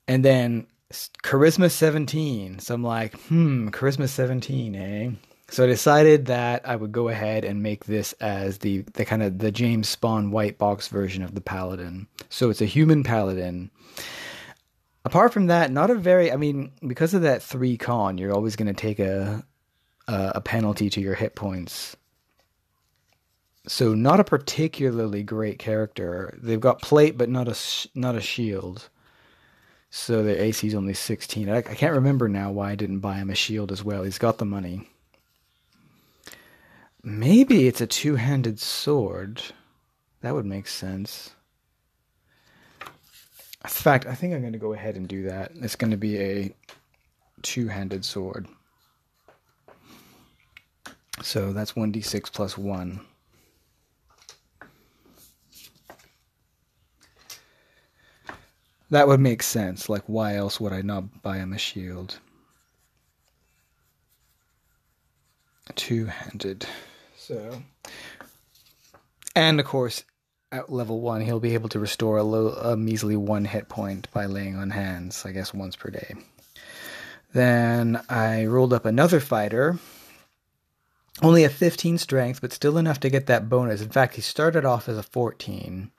[0.07, 0.65] And then
[1.23, 5.11] charisma 17, so I'm like, hmm, charisma 17, eh?
[5.49, 9.21] So I decided that I would go ahead and make this as the, the kind
[9.21, 12.07] of the James Spahn white box version of the paladin.
[12.29, 13.69] So it's a human paladin
[15.07, 16.31] apart from that, not a very.
[16.31, 19.43] I mean, because of that three con, you're always going to take a,
[20.07, 21.95] a a penalty to your hit points.
[23.67, 26.37] So not a particularly great character.
[26.41, 27.55] They've got plate, but not a
[27.95, 28.89] not a shield.
[29.89, 31.49] So their AC is only 16.
[31.49, 34.03] I, I can't remember now why I didn't buy him a shield as well.
[34.03, 34.89] He's got the money.
[37.01, 39.41] Maybe it's a two-handed sword.
[40.19, 41.31] That would make sense.
[43.67, 45.51] In fact, I think I'm going to go ahead and do that.
[45.55, 46.55] It's going to be a
[47.41, 48.47] two-handed sword.
[51.21, 53.01] So that's 1d6 plus 1.
[58.89, 59.89] That would make sense.
[59.89, 62.19] Like, why else would I not buy him a shield?
[65.75, 66.65] Two handed.
[67.17, 67.61] So.
[69.35, 70.05] And of course,
[70.51, 74.09] at level one, he'll be able to restore a, low, a measly one hit point
[74.11, 76.15] by laying on hands, I guess once per day.
[77.33, 79.77] Then I rolled up another fighter.
[81.21, 83.81] Only a 15 strength, but still enough to get that bonus.
[83.81, 85.91] In fact, he started off as a 14.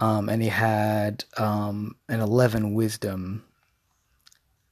[0.00, 3.44] Um, and he had um, an 11 wisdom.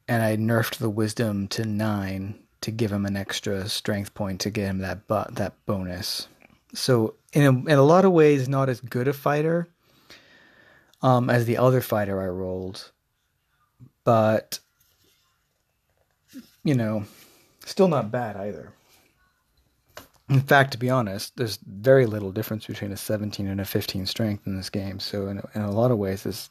[0.09, 4.51] And I nerfed the wisdom to 9 to give him an extra strength point to
[4.51, 6.29] get him that bu- that bonus.
[6.75, 9.69] So in a, in a lot of ways, not as good a fighter
[11.03, 12.91] um, as the other fighter I rolled,
[14.05, 14.59] but
[16.65, 17.05] you know,
[17.65, 18.73] still not bad either.
[20.29, 24.07] In fact, to be honest, there's very little difference between a 17 and a 15
[24.07, 24.99] strength in this game.
[24.99, 26.49] So, in a, in a lot of ways, this,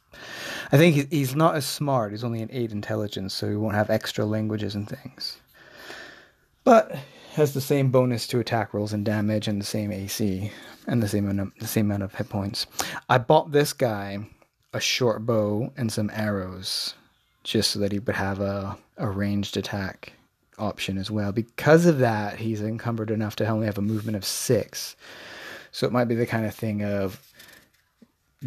[0.71, 2.11] I think he's not as smart.
[2.11, 5.37] He's only an 8 intelligence, so he won't have extra languages and things.
[6.63, 6.95] But
[7.33, 10.51] has the same bonus to attack rolls and damage, and the same AC,
[10.87, 12.67] and the same amount of, the same amount of hit points.
[13.09, 14.19] I bought this guy
[14.73, 16.93] a short bow and some arrows,
[17.43, 20.13] just so that he would have a, a ranged attack
[20.57, 21.31] option as well.
[21.31, 24.95] Because of that, he's encumbered enough to only have a movement of six.
[25.71, 27.25] So it might be the kind of thing of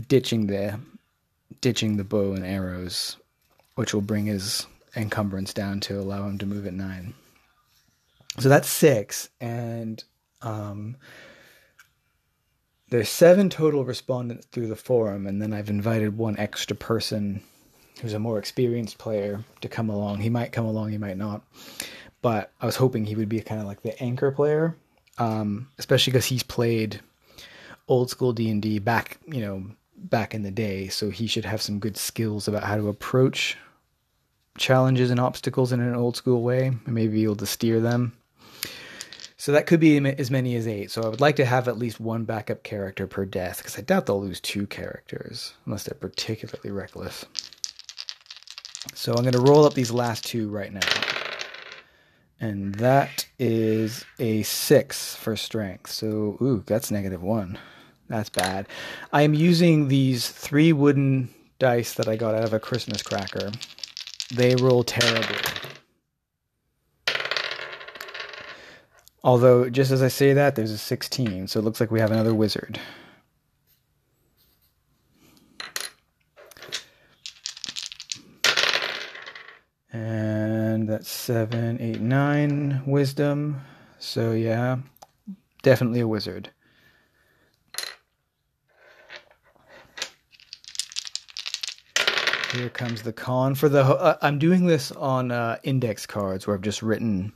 [0.09, 0.78] ditching the
[1.61, 3.16] ditching the bow and arrows,
[3.76, 7.14] which will bring his encumbrance down to allow him to move at nine.
[8.39, 10.03] So that's six, and
[10.43, 10.97] um,
[12.91, 17.43] there's seven total respondents through the forum, and then I've invited one extra person
[18.03, 20.18] who's a more experienced player to come along.
[20.18, 21.43] He might come along, he might not,
[22.22, 24.76] but I was hoping he would be kind of like the anchor player,
[25.18, 27.01] um, especially because he's played
[27.87, 29.64] old school D and D back, you know,
[29.97, 30.89] back in the day.
[30.89, 33.57] So he should have some good skills about how to approach
[34.59, 38.12] challenges and obstacles in an old school way, and maybe be able to steer them.
[39.45, 40.90] So that could be as many as eight.
[40.90, 43.82] So I would like to have at least one backup character per death, because I
[43.82, 47.26] doubt they'll lose two characters unless they're particularly reckless.
[48.95, 50.80] So I'm going to roll up these last two right now.
[52.40, 55.90] And that is a six for strength.
[55.90, 57.59] So, ooh, that's negative one.
[58.09, 58.66] That's bad.
[59.12, 61.28] I am using these three wooden
[61.59, 63.53] dice that I got out of a Christmas cracker.
[64.34, 65.36] They roll terribly.
[69.25, 72.11] Although, just as I say that, there's a 16, so it looks like we have
[72.11, 72.79] another wizard.
[79.91, 83.62] And that's 7, 8, 9 wisdom.
[83.99, 84.77] So, yeah,
[85.62, 86.51] definitely a wizard.
[92.53, 93.83] Here comes the con for the.
[93.83, 97.33] Uh, I'm doing this on uh, index cards where I've just written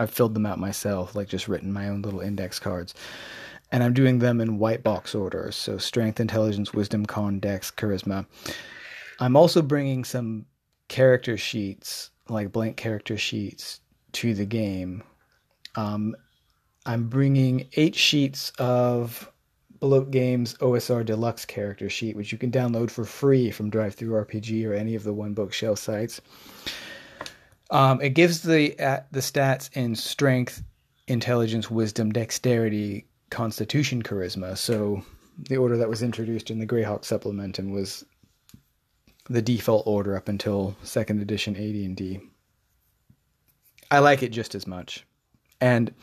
[0.00, 2.94] I've filled them out myself, like just written my own little index cards.
[3.70, 5.52] And I'm doing them in white box order.
[5.52, 8.24] So strength, intelligence, wisdom, con, dex, charisma.
[9.20, 10.46] I'm also bringing some
[10.88, 13.80] character sheets, like blank character sheets,
[14.12, 15.02] to the game.
[15.76, 16.16] Um,
[16.86, 19.30] I'm bringing eight sheets of
[19.80, 24.72] Bloat Games OSR Deluxe character sheet, which you can download for free from DriveThruRPG or
[24.72, 26.22] any of the One Bookshelf sites.
[27.70, 30.62] Um, it gives the uh, the stats in strength,
[31.06, 34.56] intelligence, wisdom, dexterity, constitution, charisma.
[34.56, 35.04] So
[35.38, 38.04] the order that was introduced in the Greyhawk supplement and was
[39.28, 42.20] the default order up until second edition AD&D.
[43.90, 45.06] I like it just as much.
[45.60, 45.94] And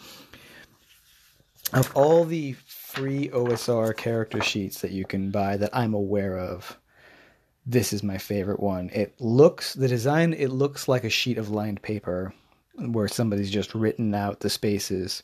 [1.74, 6.78] of all the free OSR character sheets that you can buy that I'm aware of,
[7.68, 8.89] this is my favorite one.
[8.93, 12.34] It looks the design it looks like a sheet of lined paper
[12.76, 15.22] where somebody's just written out the spaces.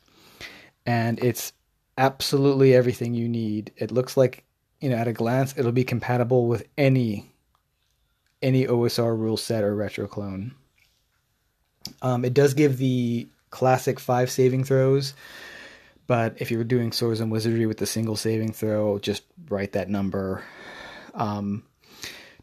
[0.85, 1.53] And it's
[1.97, 3.71] absolutely everything you need.
[3.77, 4.43] It looks like,
[4.81, 7.31] you know, at a glance it'll be compatible with any
[8.41, 10.53] any OSR rule set or retro clone.
[12.01, 15.13] Um, it does give the classic five saving throws,
[16.07, 19.71] but if you were doing swords and wizardry with the single saving throw, just write
[19.73, 20.43] that number.
[21.13, 21.63] Um,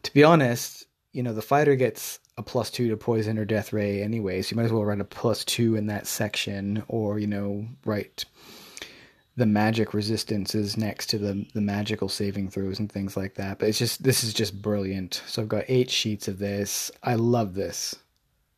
[0.03, 3.73] to be honest, you know, the fighter gets a plus two to poison or death
[3.73, 7.19] ray anyway, so you might as well write a plus two in that section, or,
[7.19, 8.25] you know, write
[9.37, 13.59] the magic resistances next to the the magical saving throws and things like that.
[13.59, 15.21] But it's just this is just brilliant.
[15.25, 16.91] So I've got eight sheets of this.
[17.03, 17.95] I love this.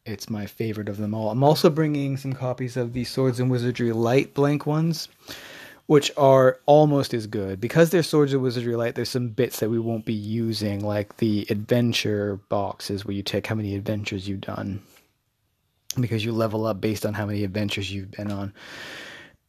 [0.06, 1.30] It's my favorite of them all.
[1.30, 5.08] I'm also bringing some copies of the Swords and Wizardry Light blank ones
[5.86, 7.60] which are almost as good.
[7.60, 11.18] Because they're swords of wizardry light there's some bits that we won't be using like
[11.18, 14.82] the adventure boxes where you take how many adventures you've done.
[16.00, 18.54] Because you level up based on how many adventures you've been on.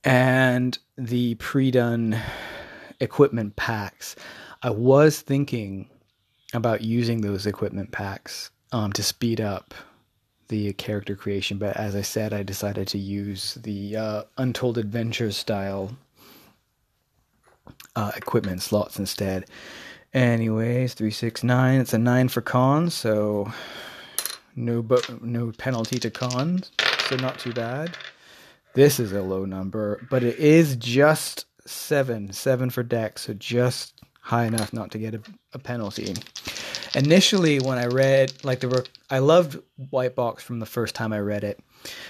[0.02, 2.20] And the pre-done
[3.00, 4.16] equipment packs.
[4.62, 5.88] I was thinking
[6.52, 9.74] about using those equipment packs um, to speed up
[10.48, 15.36] the character creation, but as I said, I decided to use the uh, Untold Adventures
[15.36, 15.96] style
[17.96, 19.46] uh, equipment slots instead.
[20.12, 21.80] Anyways, three six nine.
[21.80, 23.52] It's a nine for con, so
[24.54, 26.70] no bo- no penalty to cons,
[27.08, 27.96] so not too bad.
[28.74, 34.00] This is a low number, but it is just seven, seven for dex, so just
[34.20, 35.20] high enough not to get a,
[35.52, 36.14] a penalty.
[36.94, 39.58] Initially, when I read, like there were, I loved
[39.90, 41.60] White Box from the first time I read it,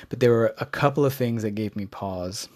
[0.09, 2.49] but there were a couple of things that gave me pause.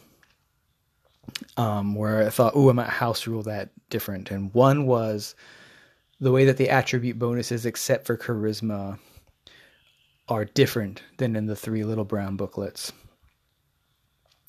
[1.56, 5.34] Um, where I thought, "Oh, I might house rule that different." And one was
[6.20, 8.98] the way that the attribute bonuses, except for charisma,
[10.28, 12.92] are different than in the three little brown booklets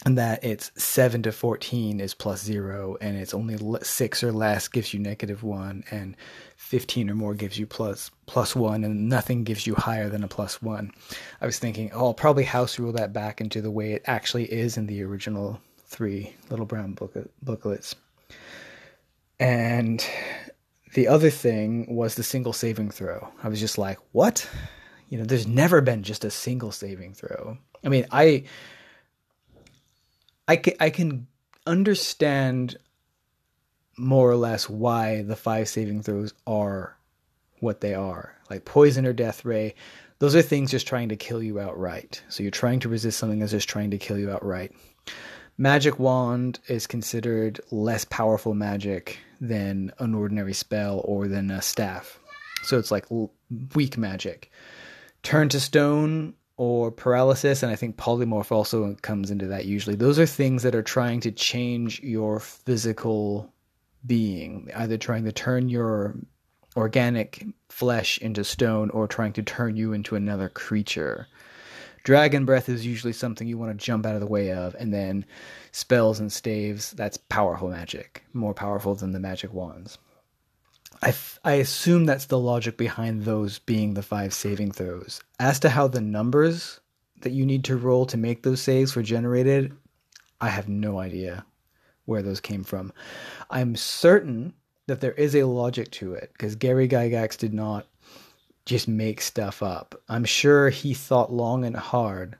[0.05, 4.67] and that it's 7 to 14 is plus 0 and it's only 6 or less
[4.67, 6.15] gives you negative 1 and
[6.55, 10.27] 15 or more gives you plus plus 1 and nothing gives you higher than a
[10.27, 10.91] plus 1
[11.41, 14.45] i was thinking oh i'll probably house rule that back into the way it actually
[14.45, 15.59] is in the original
[15.89, 17.95] three little brown booklet, booklets
[19.39, 20.05] and
[20.93, 24.49] the other thing was the single saving throw i was just like what
[25.09, 28.43] you know there's never been just a single saving throw i mean i
[30.49, 31.27] I can, I can
[31.67, 32.75] understand
[33.95, 36.97] more or less why the five saving throws are
[37.59, 38.35] what they are.
[38.49, 39.75] Like poison or death ray,
[40.17, 42.23] those are things just trying to kill you outright.
[42.29, 44.73] So you're trying to resist something that's just trying to kill you outright.
[45.61, 52.17] Magic wand is considered less powerful magic than an ordinary spell or than a staff.
[52.63, 53.05] So it's like
[53.75, 54.51] weak magic.
[55.21, 59.97] Turn to stone or paralysis, and I think polymorph also comes into that usually.
[59.97, 63.53] Those are things that are trying to change your physical
[64.05, 66.15] being, either trying to turn your
[66.77, 71.27] organic flesh into stone or trying to turn you into another creature.
[72.09, 74.91] Dragon breath is usually something you want to jump out of the way of, and
[74.91, 75.23] then
[75.71, 79.99] spells and staves, that's powerful magic, more powerful than the magic wands.
[81.03, 85.21] I, f- I assume that's the logic behind those being the five saving throws.
[85.39, 86.79] As to how the numbers
[87.21, 89.71] that you need to roll to make those saves were generated,
[90.41, 91.45] I have no idea
[92.05, 92.91] where those came from.
[93.51, 94.55] I'm certain
[94.87, 97.85] that there is a logic to it because Gary Gygax did not
[98.69, 99.99] just make stuff up.
[100.07, 102.37] I'm sure he thought long and hard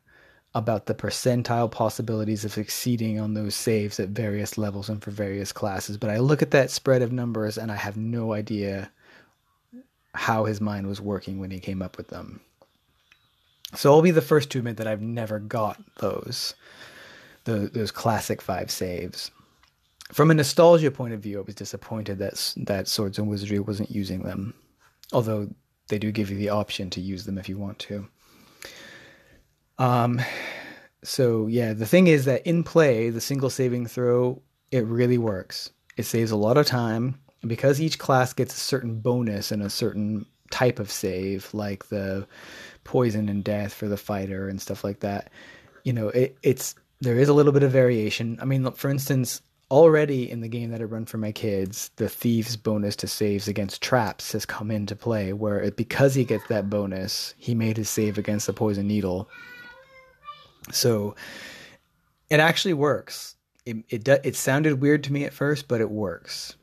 [0.53, 5.51] about the percentile possibilities of succeeding on those saves at various levels and for various
[5.51, 5.97] classes.
[5.97, 8.91] But I look at that spread of numbers and I have no idea
[10.13, 12.41] how his mind was working when he came up with them.
[13.75, 16.53] So I'll be the first to admit that I've never got those,
[17.45, 19.31] the, those classic five saves.
[20.11, 23.91] From a nostalgia point of view, I was disappointed that that Swords and Wizardry wasn't
[23.91, 24.55] using them,
[25.13, 25.49] although
[25.89, 28.07] they do give you the option to use them if you want to.
[29.77, 30.21] Um,
[31.03, 35.71] so yeah, the thing is that in play, the single saving throw it really works.
[35.97, 39.69] It saves a lot of time because each class gets a certain bonus and a
[39.69, 42.27] certain type of save, like the
[42.83, 45.31] poison and death for the fighter and stuff like that.
[45.83, 48.37] You know, it, it's there is a little bit of variation.
[48.41, 52.09] I mean, for instance, already in the game that I run for my kids, the
[52.09, 56.47] thief's bonus to saves against traps has come into play, where it, because he gets
[56.47, 59.29] that bonus, he made his save against the poison needle
[60.71, 61.15] so
[62.29, 63.35] it actually works.
[63.65, 66.55] It it it sounded weird to me at first, but it works.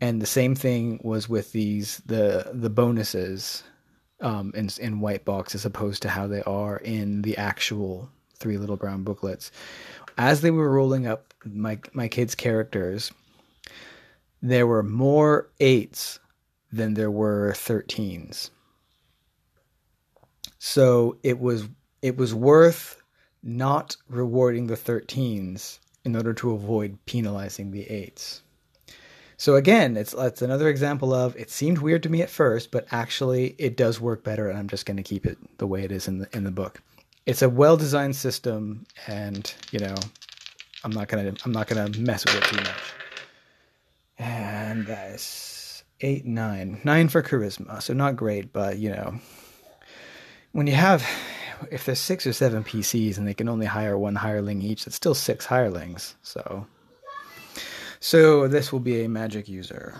[0.00, 3.62] And the same thing was with these the the bonuses
[4.20, 8.58] um, in in white box as opposed to how they are in the actual three
[8.58, 9.50] little brown booklets.
[10.18, 13.12] As they were rolling up my my kids' characters,
[14.40, 16.18] there were more eights
[16.72, 18.50] than there were thirteens.
[20.58, 21.68] So it was
[22.02, 23.02] it was worth
[23.42, 28.40] not rewarding the 13s in order to avoid penalizing the 8s.
[29.36, 32.86] So again, it's it's another example of it seemed weird to me at first, but
[32.92, 35.90] actually it does work better and I'm just going to keep it the way it
[35.90, 36.80] is in the in the book.
[37.26, 39.94] It's a well-designed system and, you know,
[40.84, 42.92] I'm not to I'm not to mess with it too much.
[44.18, 46.80] And that's 8 9.
[46.82, 47.80] 9 for charisma.
[47.82, 49.14] So not great, but you know,
[50.52, 51.06] when you have
[51.70, 54.96] if there's six or seven PCs and they can only hire one hireling each, that's
[54.96, 56.14] still six hirelings.
[56.22, 56.66] So,
[58.00, 59.96] so this will be a magic user,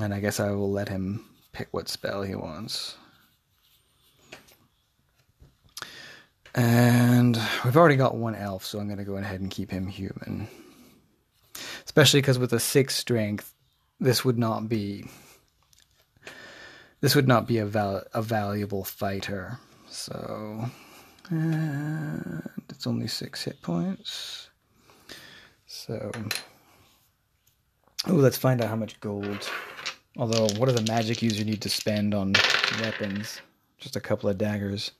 [0.00, 2.96] and I guess I will let him pick what spell he wants.
[6.54, 9.86] And we've already got one elf, so I'm going to go ahead and keep him
[9.86, 10.48] human.
[11.84, 13.54] Especially because with a six strength,
[14.00, 15.04] this would not be
[17.00, 19.58] this would not be a val- a valuable fighter.
[19.88, 20.64] So,
[21.30, 24.48] and it's only six hit points.
[25.66, 26.12] So,
[28.06, 29.50] oh, let's find out how much gold.
[30.16, 32.34] Although, what does a magic user need to spend on
[32.80, 33.40] weapons?
[33.78, 34.92] Just a couple of daggers.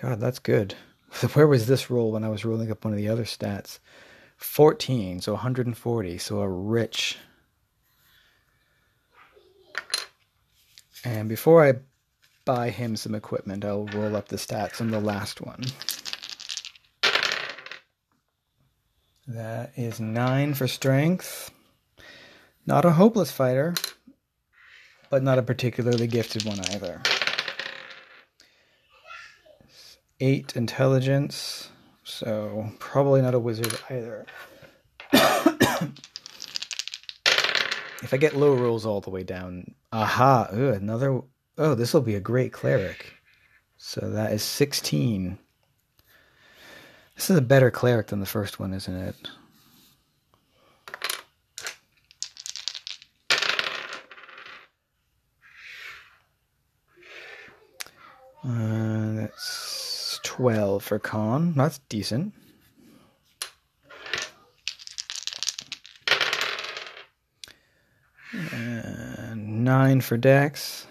[0.00, 0.74] God, that's good.
[1.34, 3.78] Where was this roll when I was rolling up one of the other stats?
[4.36, 7.18] 14, so 140, so a rich.
[11.04, 11.74] And before I
[12.44, 15.62] buy him some equipment, I'll roll up the stats on the last one.
[19.26, 21.50] That is 9 for strength.
[22.66, 23.74] Not a hopeless fighter,
[25.10, 27.00] but not a particularly gifted one either.
[30.22, 31.68] 8 intelligence,
[32.04, 34.24] so probably not a wizard either.
[35.12, 35.90] if
[38.14, 41.20] I get low rolls all the way down, aha, ooh, another.
[41.58, 43.14] Oh, this will be a great cleric.
[43.78, 45.38] So that is 16.
[47.16, 49.16] This is a better cleric than the first one, isn't it?
[58.44, 59.01] Uh,
[60.36, 61.52] 12 for con.
[61.52, 62.32] That's decent.
[68.50, 70.86] And 9 for dex.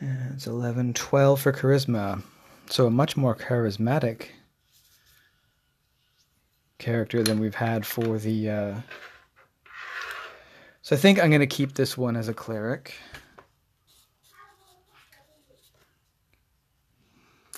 [0.00, 2.22] And it's 11, 12 for charisma.
[2.70, 4.28] So a much more charismatic
[6.78, 8.74] character than we've had for the uh,
[10.88, 12.94] so I think I'm going to keep this one as a cleric.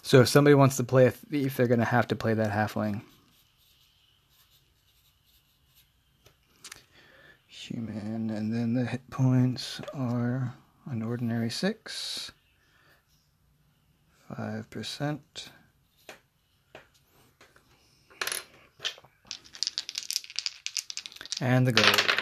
[0.02, 2.50] So if somebody wants to play a thief, they're going to have to play that
[2.50, 3.02] halfling.
[7.46, 10.52] Human, and then the hit points are
[10.86, 12.32] an ordinary six,
[14.36, 15.50] five percent.
[21.40, 22.19] And the gold.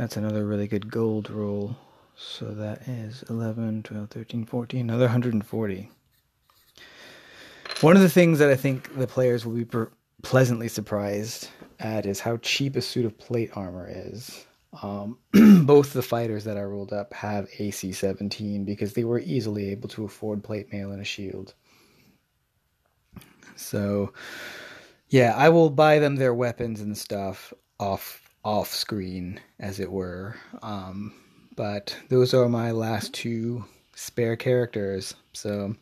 [0.00, 1.76] That's another really good gold roll.
[2.16, 5.90] So that is 11, 12, 13, 14, another 140.
[7.82, 9.66] One of the things that I think the players will be
[10.22, 14.46] pleasantly surprised at is how cheap a suit of plate armor is.
[14.82, 15.18] Um,
[15.66, 19.90] both the fighters that I rolled up have AC 17 because they were easily able
[19.90, 21.52] to afford plate mail and a shield.
[23.54, 24.14] So,
[25.10, 30.36] yeah, I will buy them their weapons and stuff off off screen, as it were.
[30.62, 31.12] Um,
[31.56, 33.64] but those are my last two
[33.94, 35.14] spare characters.
[35.32, 35.74] So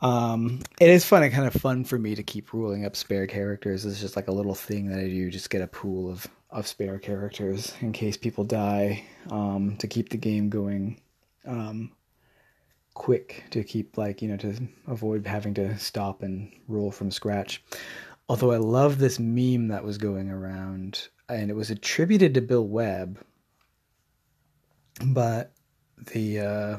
[0.00, 3.84] um, it is fun kind of fun for me to keep ruling up spare characters.
[3.84, 6.66] It's just like a little thing that I do, just get a pool of, of
[6.66, 11.00] spare characters in case people die um, to keep the game going
[11.46, 11.90] um,
[12.94, 14.54] quick, to keep, like, you know, to
[14.86, 17.62] avoid having to stop and roll from scratch.
[18.28, 22.66] Although I love this meme that was going around and it was attributed to Bill
[22.66, 23.18] Webb,
[25.04, 25.52] but
[26.12, 26.78] the uh,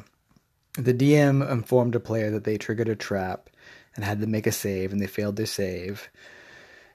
[0.78, 3.50] the DM informed a player that they triggered a trap
[3.96, 6.10] and had to make a save, and they failed their save.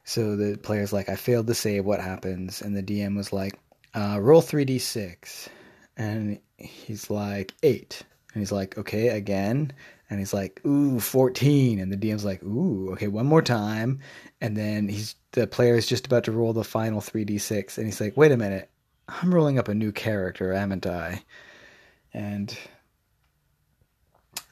[0.05, 1.85] So the player's like, "I failed to save.
[1.85, 3.59] What happens?" And the DM was like,
[3.95, 5.49] uh, "Roll three d six,"
[5.97, 8.03] and he's like, eight.
[8.33, 9.73] And he's like, okay, again.
[10.09, 11.81] And he's like, ooh, 14.
[11.81, 14.01] And the DM's like, ooh, okay, one more time.
[14.41, 17.77] And then he's the player is just about to roll the final 3d6.
[17.77, 18.71] And he's like, wait a minute,
[19.09, 21.23] I'm rolling up a new character, haven't I?
[22.15, 22.57] And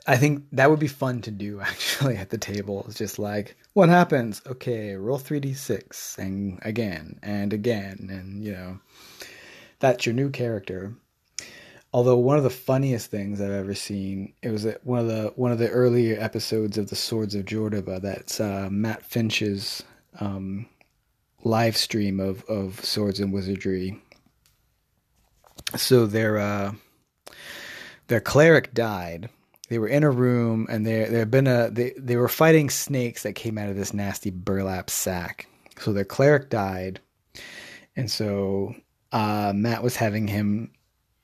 [0.07, 2.85] I think that would be fun to do actually at the table.
[2.87, 4.43] It's just like, what happens?
[4.47, 8.09] Okay, roll 3d6 and again and again.
[8.11, 8.79] And, you know,
[9.79, 10.95] that's your new character.
[11.95, 15.53] Although one of the funniest things I've ever seen, it was one of the one
[15.53, 18.03] of the earlier episodes of the Swords of Jordoba.
[18.03, 19.81] That's uh, Matt Finch's
[20.19, 20.67] um,
[21.45, 24.03] live stream of of Swords and Wizardry.
[25.77, 26.73] So their uh,
[28.09, 29.29] their cleric died.
[29.69, 32.71] They were in a room, and there there had been a they they were fighting
[32.71, 35.47] snakes that came out of this nasty burlap sack.
[35.79, 36.99] So their cleric died,
[37.95, 38.75] and so
[39.13, 40.73] uh, Matt was having him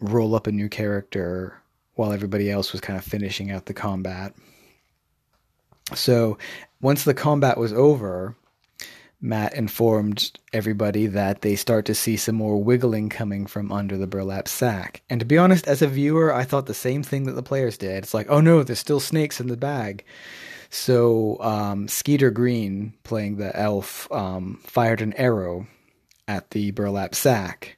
[0.01, 1.61] roll up a new character
[1.95, 4.35] while everybody else was kind of finishing out the combat.
[5.95, 6.39] So
[6.81, 8.37] once the combat was over,
[9.21, 14.07] Matt informed everybody that they start to see some more wiggling coming from under the
[14.07, 15.03] burlap sack.
[15.11, 17.77] And to be honest, as a viewer, I thought the same thing that the players
[17.77, 18.05] did.
[18.05, 20.05] It's like, oh no, there's still snakes in the bag.
[20.71, 25.67] So um, Skeeter Green, playing the elf, um, fired an arrow
[26.27, 27.77] at the burlap sack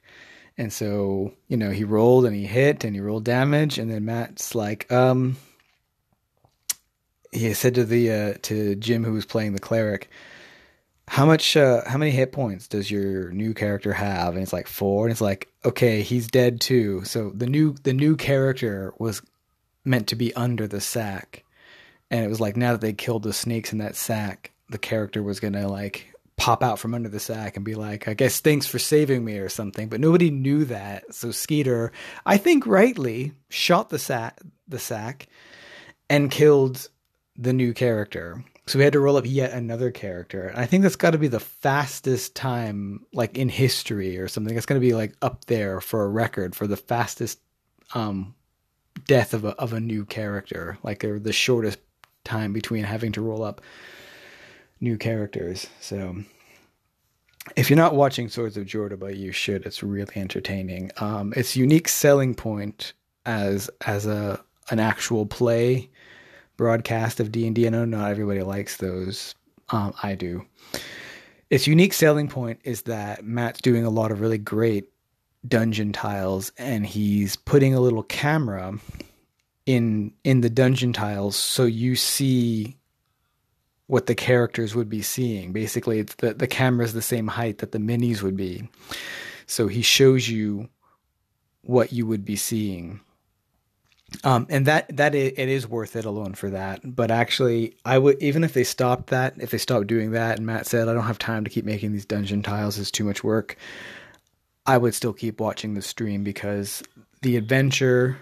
[0.57, 3.79] And so, you know, he rolled and he hit and he rolled damage.
[3.79, 5.37] And then Matt's like, um,
[7.31, 10.09] he said to the, uh, to Jim, who was playing the cleric,
[11.07, 14.35] how much, uh, how many hit points does your new character have?
[14.35, 15.05] And it's like four.
[15.05, 17.03] And it's like, okay, he's dead too.
[17.03, 19.21] So the new, the new character was
[19.83, 21.43] meant to be under the sack.
[22.11, 25.23] And it was like, now that they killed the snakes in that sack, the character
[25.23, 28.39] was going to like pop out from under the sack and be like, I guess
[28.39, 29.87] thanks for saving me or something.
[29.87, 31.13] But nobody knew that.
[31.13, 31.91] So Skeeter,
[32.25, 35.27] I think rightly, shot the sack the sack
[36.09, 36.89] and killed
[37.35, 38.43] the new character.
[38.65, 40.47] So we had to roll up yet another character.
[40.47, 44.55] And I think that's got to be the fastest time, like in history or something.
[44.55, 47.39] It's going to be like up there for a record for the fastest
[47.93, 48.35] um,
[49.05, 51.79] death of a of a new character, like the shortest
[52.23, 53.61] time between having to roll up
[54.83, 55.67] new characters.
[55.79, 56.17] So
[57.55, 59.65] if you're not watching Swords of Jordoba, you should.
[59.65, 60.91] It's really entertaining.
[60.97, 62.93] Um, its unique selling point
[63.25, 65.89] as as a an actual play
[66.57, 67.65] broadcast of D and D.
[67.65, 69.33] I know not everybody likes those.
[69.69, 70.45] Um, I do.
[71.49, 74.89] Its unique selling point is that Matt's doing a lot of really great
[75.47, 78.77] dungeon tiles, and he's putting a little camera
[79.65, 82.75] in in the dungeon tiles so you see
[83.93, 85.51] what the characters would be seeing.
[85.51, 88.67] Basically, it's the the camera's the same height that the minis would be.
[89.45, 90.67] So he shows you
[91.61, 93.01] what you would be seeing.
[94.23, 96.81] Um, and that that it is worth it alone for that.
[96.83, 100.47] But actually, I would even if they stopped that, if they stopped doing that, and
[100.47, 103.23] Matt said, "I don't have time to keep making these dungeon tiles; it's too much
[103.23, 103.57] work."
[104.65, 106.81] I would still keep watching the stream because
[107.21, 108.17] the adventure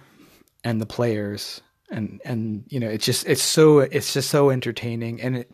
[0.66, 1.62] and the players
[1.92, 5.22] and and you know it's just it's so it's just so entertaining.
[5.22, 5.52] And it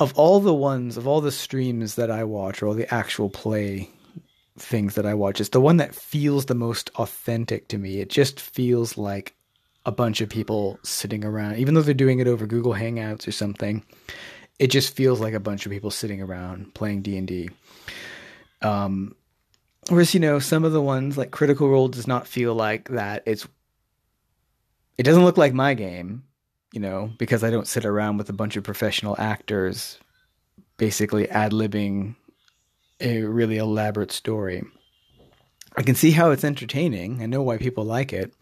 [0.00, 3.30] of all the ones of all the streams that I watch or all the actual
[3.30, 3.90] play
[4.58, 8.00] things that I watch it's the one that feels the most authentic to me.
[8.00, 9.34] It just feels like
[9.86, 11.56] a bunch of people sitting around.
[11.56, 13.84] Even though they're doing it over Google Hangouts or something
[14.58, 17.48] it just feels like a bunch of people sitting around playing D&D
[18.60, 19.14] um
[19.88, 23.22] whereas you know some of the ones like Critical Role does not feel like that.
[23.26, 23.46] It's
[25.00, 26.24] it doesn't look like my game,
[26.74, 29.98] you know, because I don't sit around with a bunch of professional actors
[30.76, 32.16] basically ad libbing
[33.00, 34.62] a really elaborate story.
[35.74, 37.22] I can see how it's entertaining.
[37.22, 38.34] I know why people like it.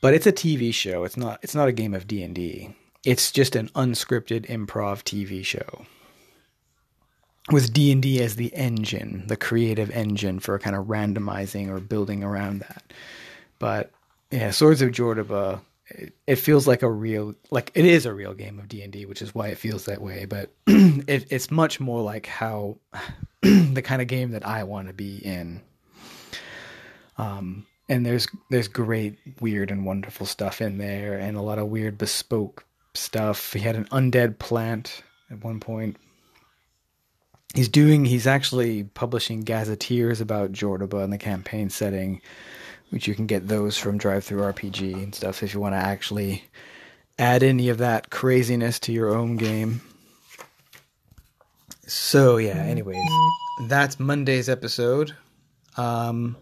[0.00, 1.04] But it's a TV show.
[1.04, 2.74] It's not it's not a game of D&D.
[3.04, 5.84] It's just an unscripted improv TV show.
[7.50, 12.60] With D&D as the engine, the creative engine for kind of randomizing or building around
[12.60, 12.94] that.
[13.58, 13.92] But
[14.32, 15.60] yeah, Swords of Jordoba.
[16.26, 19.04] It, feels like a real, like it is a real game of D and D,
[19.04, 20.24] which is why it feels that way.
[20.24, 22.78] But it, it's much more like how
[23.42, 25.60] the kind of game that I want to be in.
[27.18, 31.68] Um, and there's there's great, weird, and wonderful stuff in there, and a lot of
[31.68, 32.64] weird bespoke
[32.94, 33.52] stuff.
[33.52, 35.98] He had an undead plant at one point.
[37.54, 38.06] He's doing.
[38.06, 42.22] He's actually publishing gazetteers about Jordoba in the campaign setting
[42.92, 46.44] which you can get those from DriveThruRPG and stuff if you want to actually
[47.18, 49.80] add any of that craziness to your own game.
[51.86, 53.08] So yeah, anyways,
[53.66, 55.16] that's Monday's episode.
[55.78, 56.36] Um,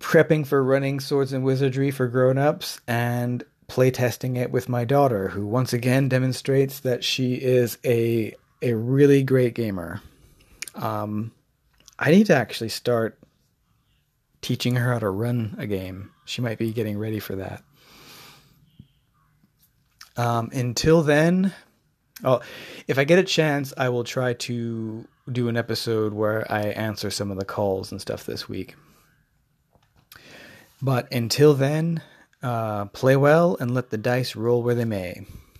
[0.00, 5.46] prepping for running Swords and Wizardry for grown-ups and playtesting it with my daughter, who
[5.46, 10.02] once again demonstrates that she is a a really great gamer.
[10.74, 11.32] Um,
[11.98, 13.18] I need to actually start
[14.40, 16.10] teaching her how to run a game.
[16.24, 17.62] She might be getting ready for that.
[20.16, 21.52] Um, until then,
[22.24, 22.40] oh,
[22.86, 27.10] if I get a chance, I will try to do an episode where I answer
[27.10, 28.74] some of the calls and stuff this week.
[30.82, 32.02] But until then,
[32.42, 35.26] uh, play well and let the dice roll where they may.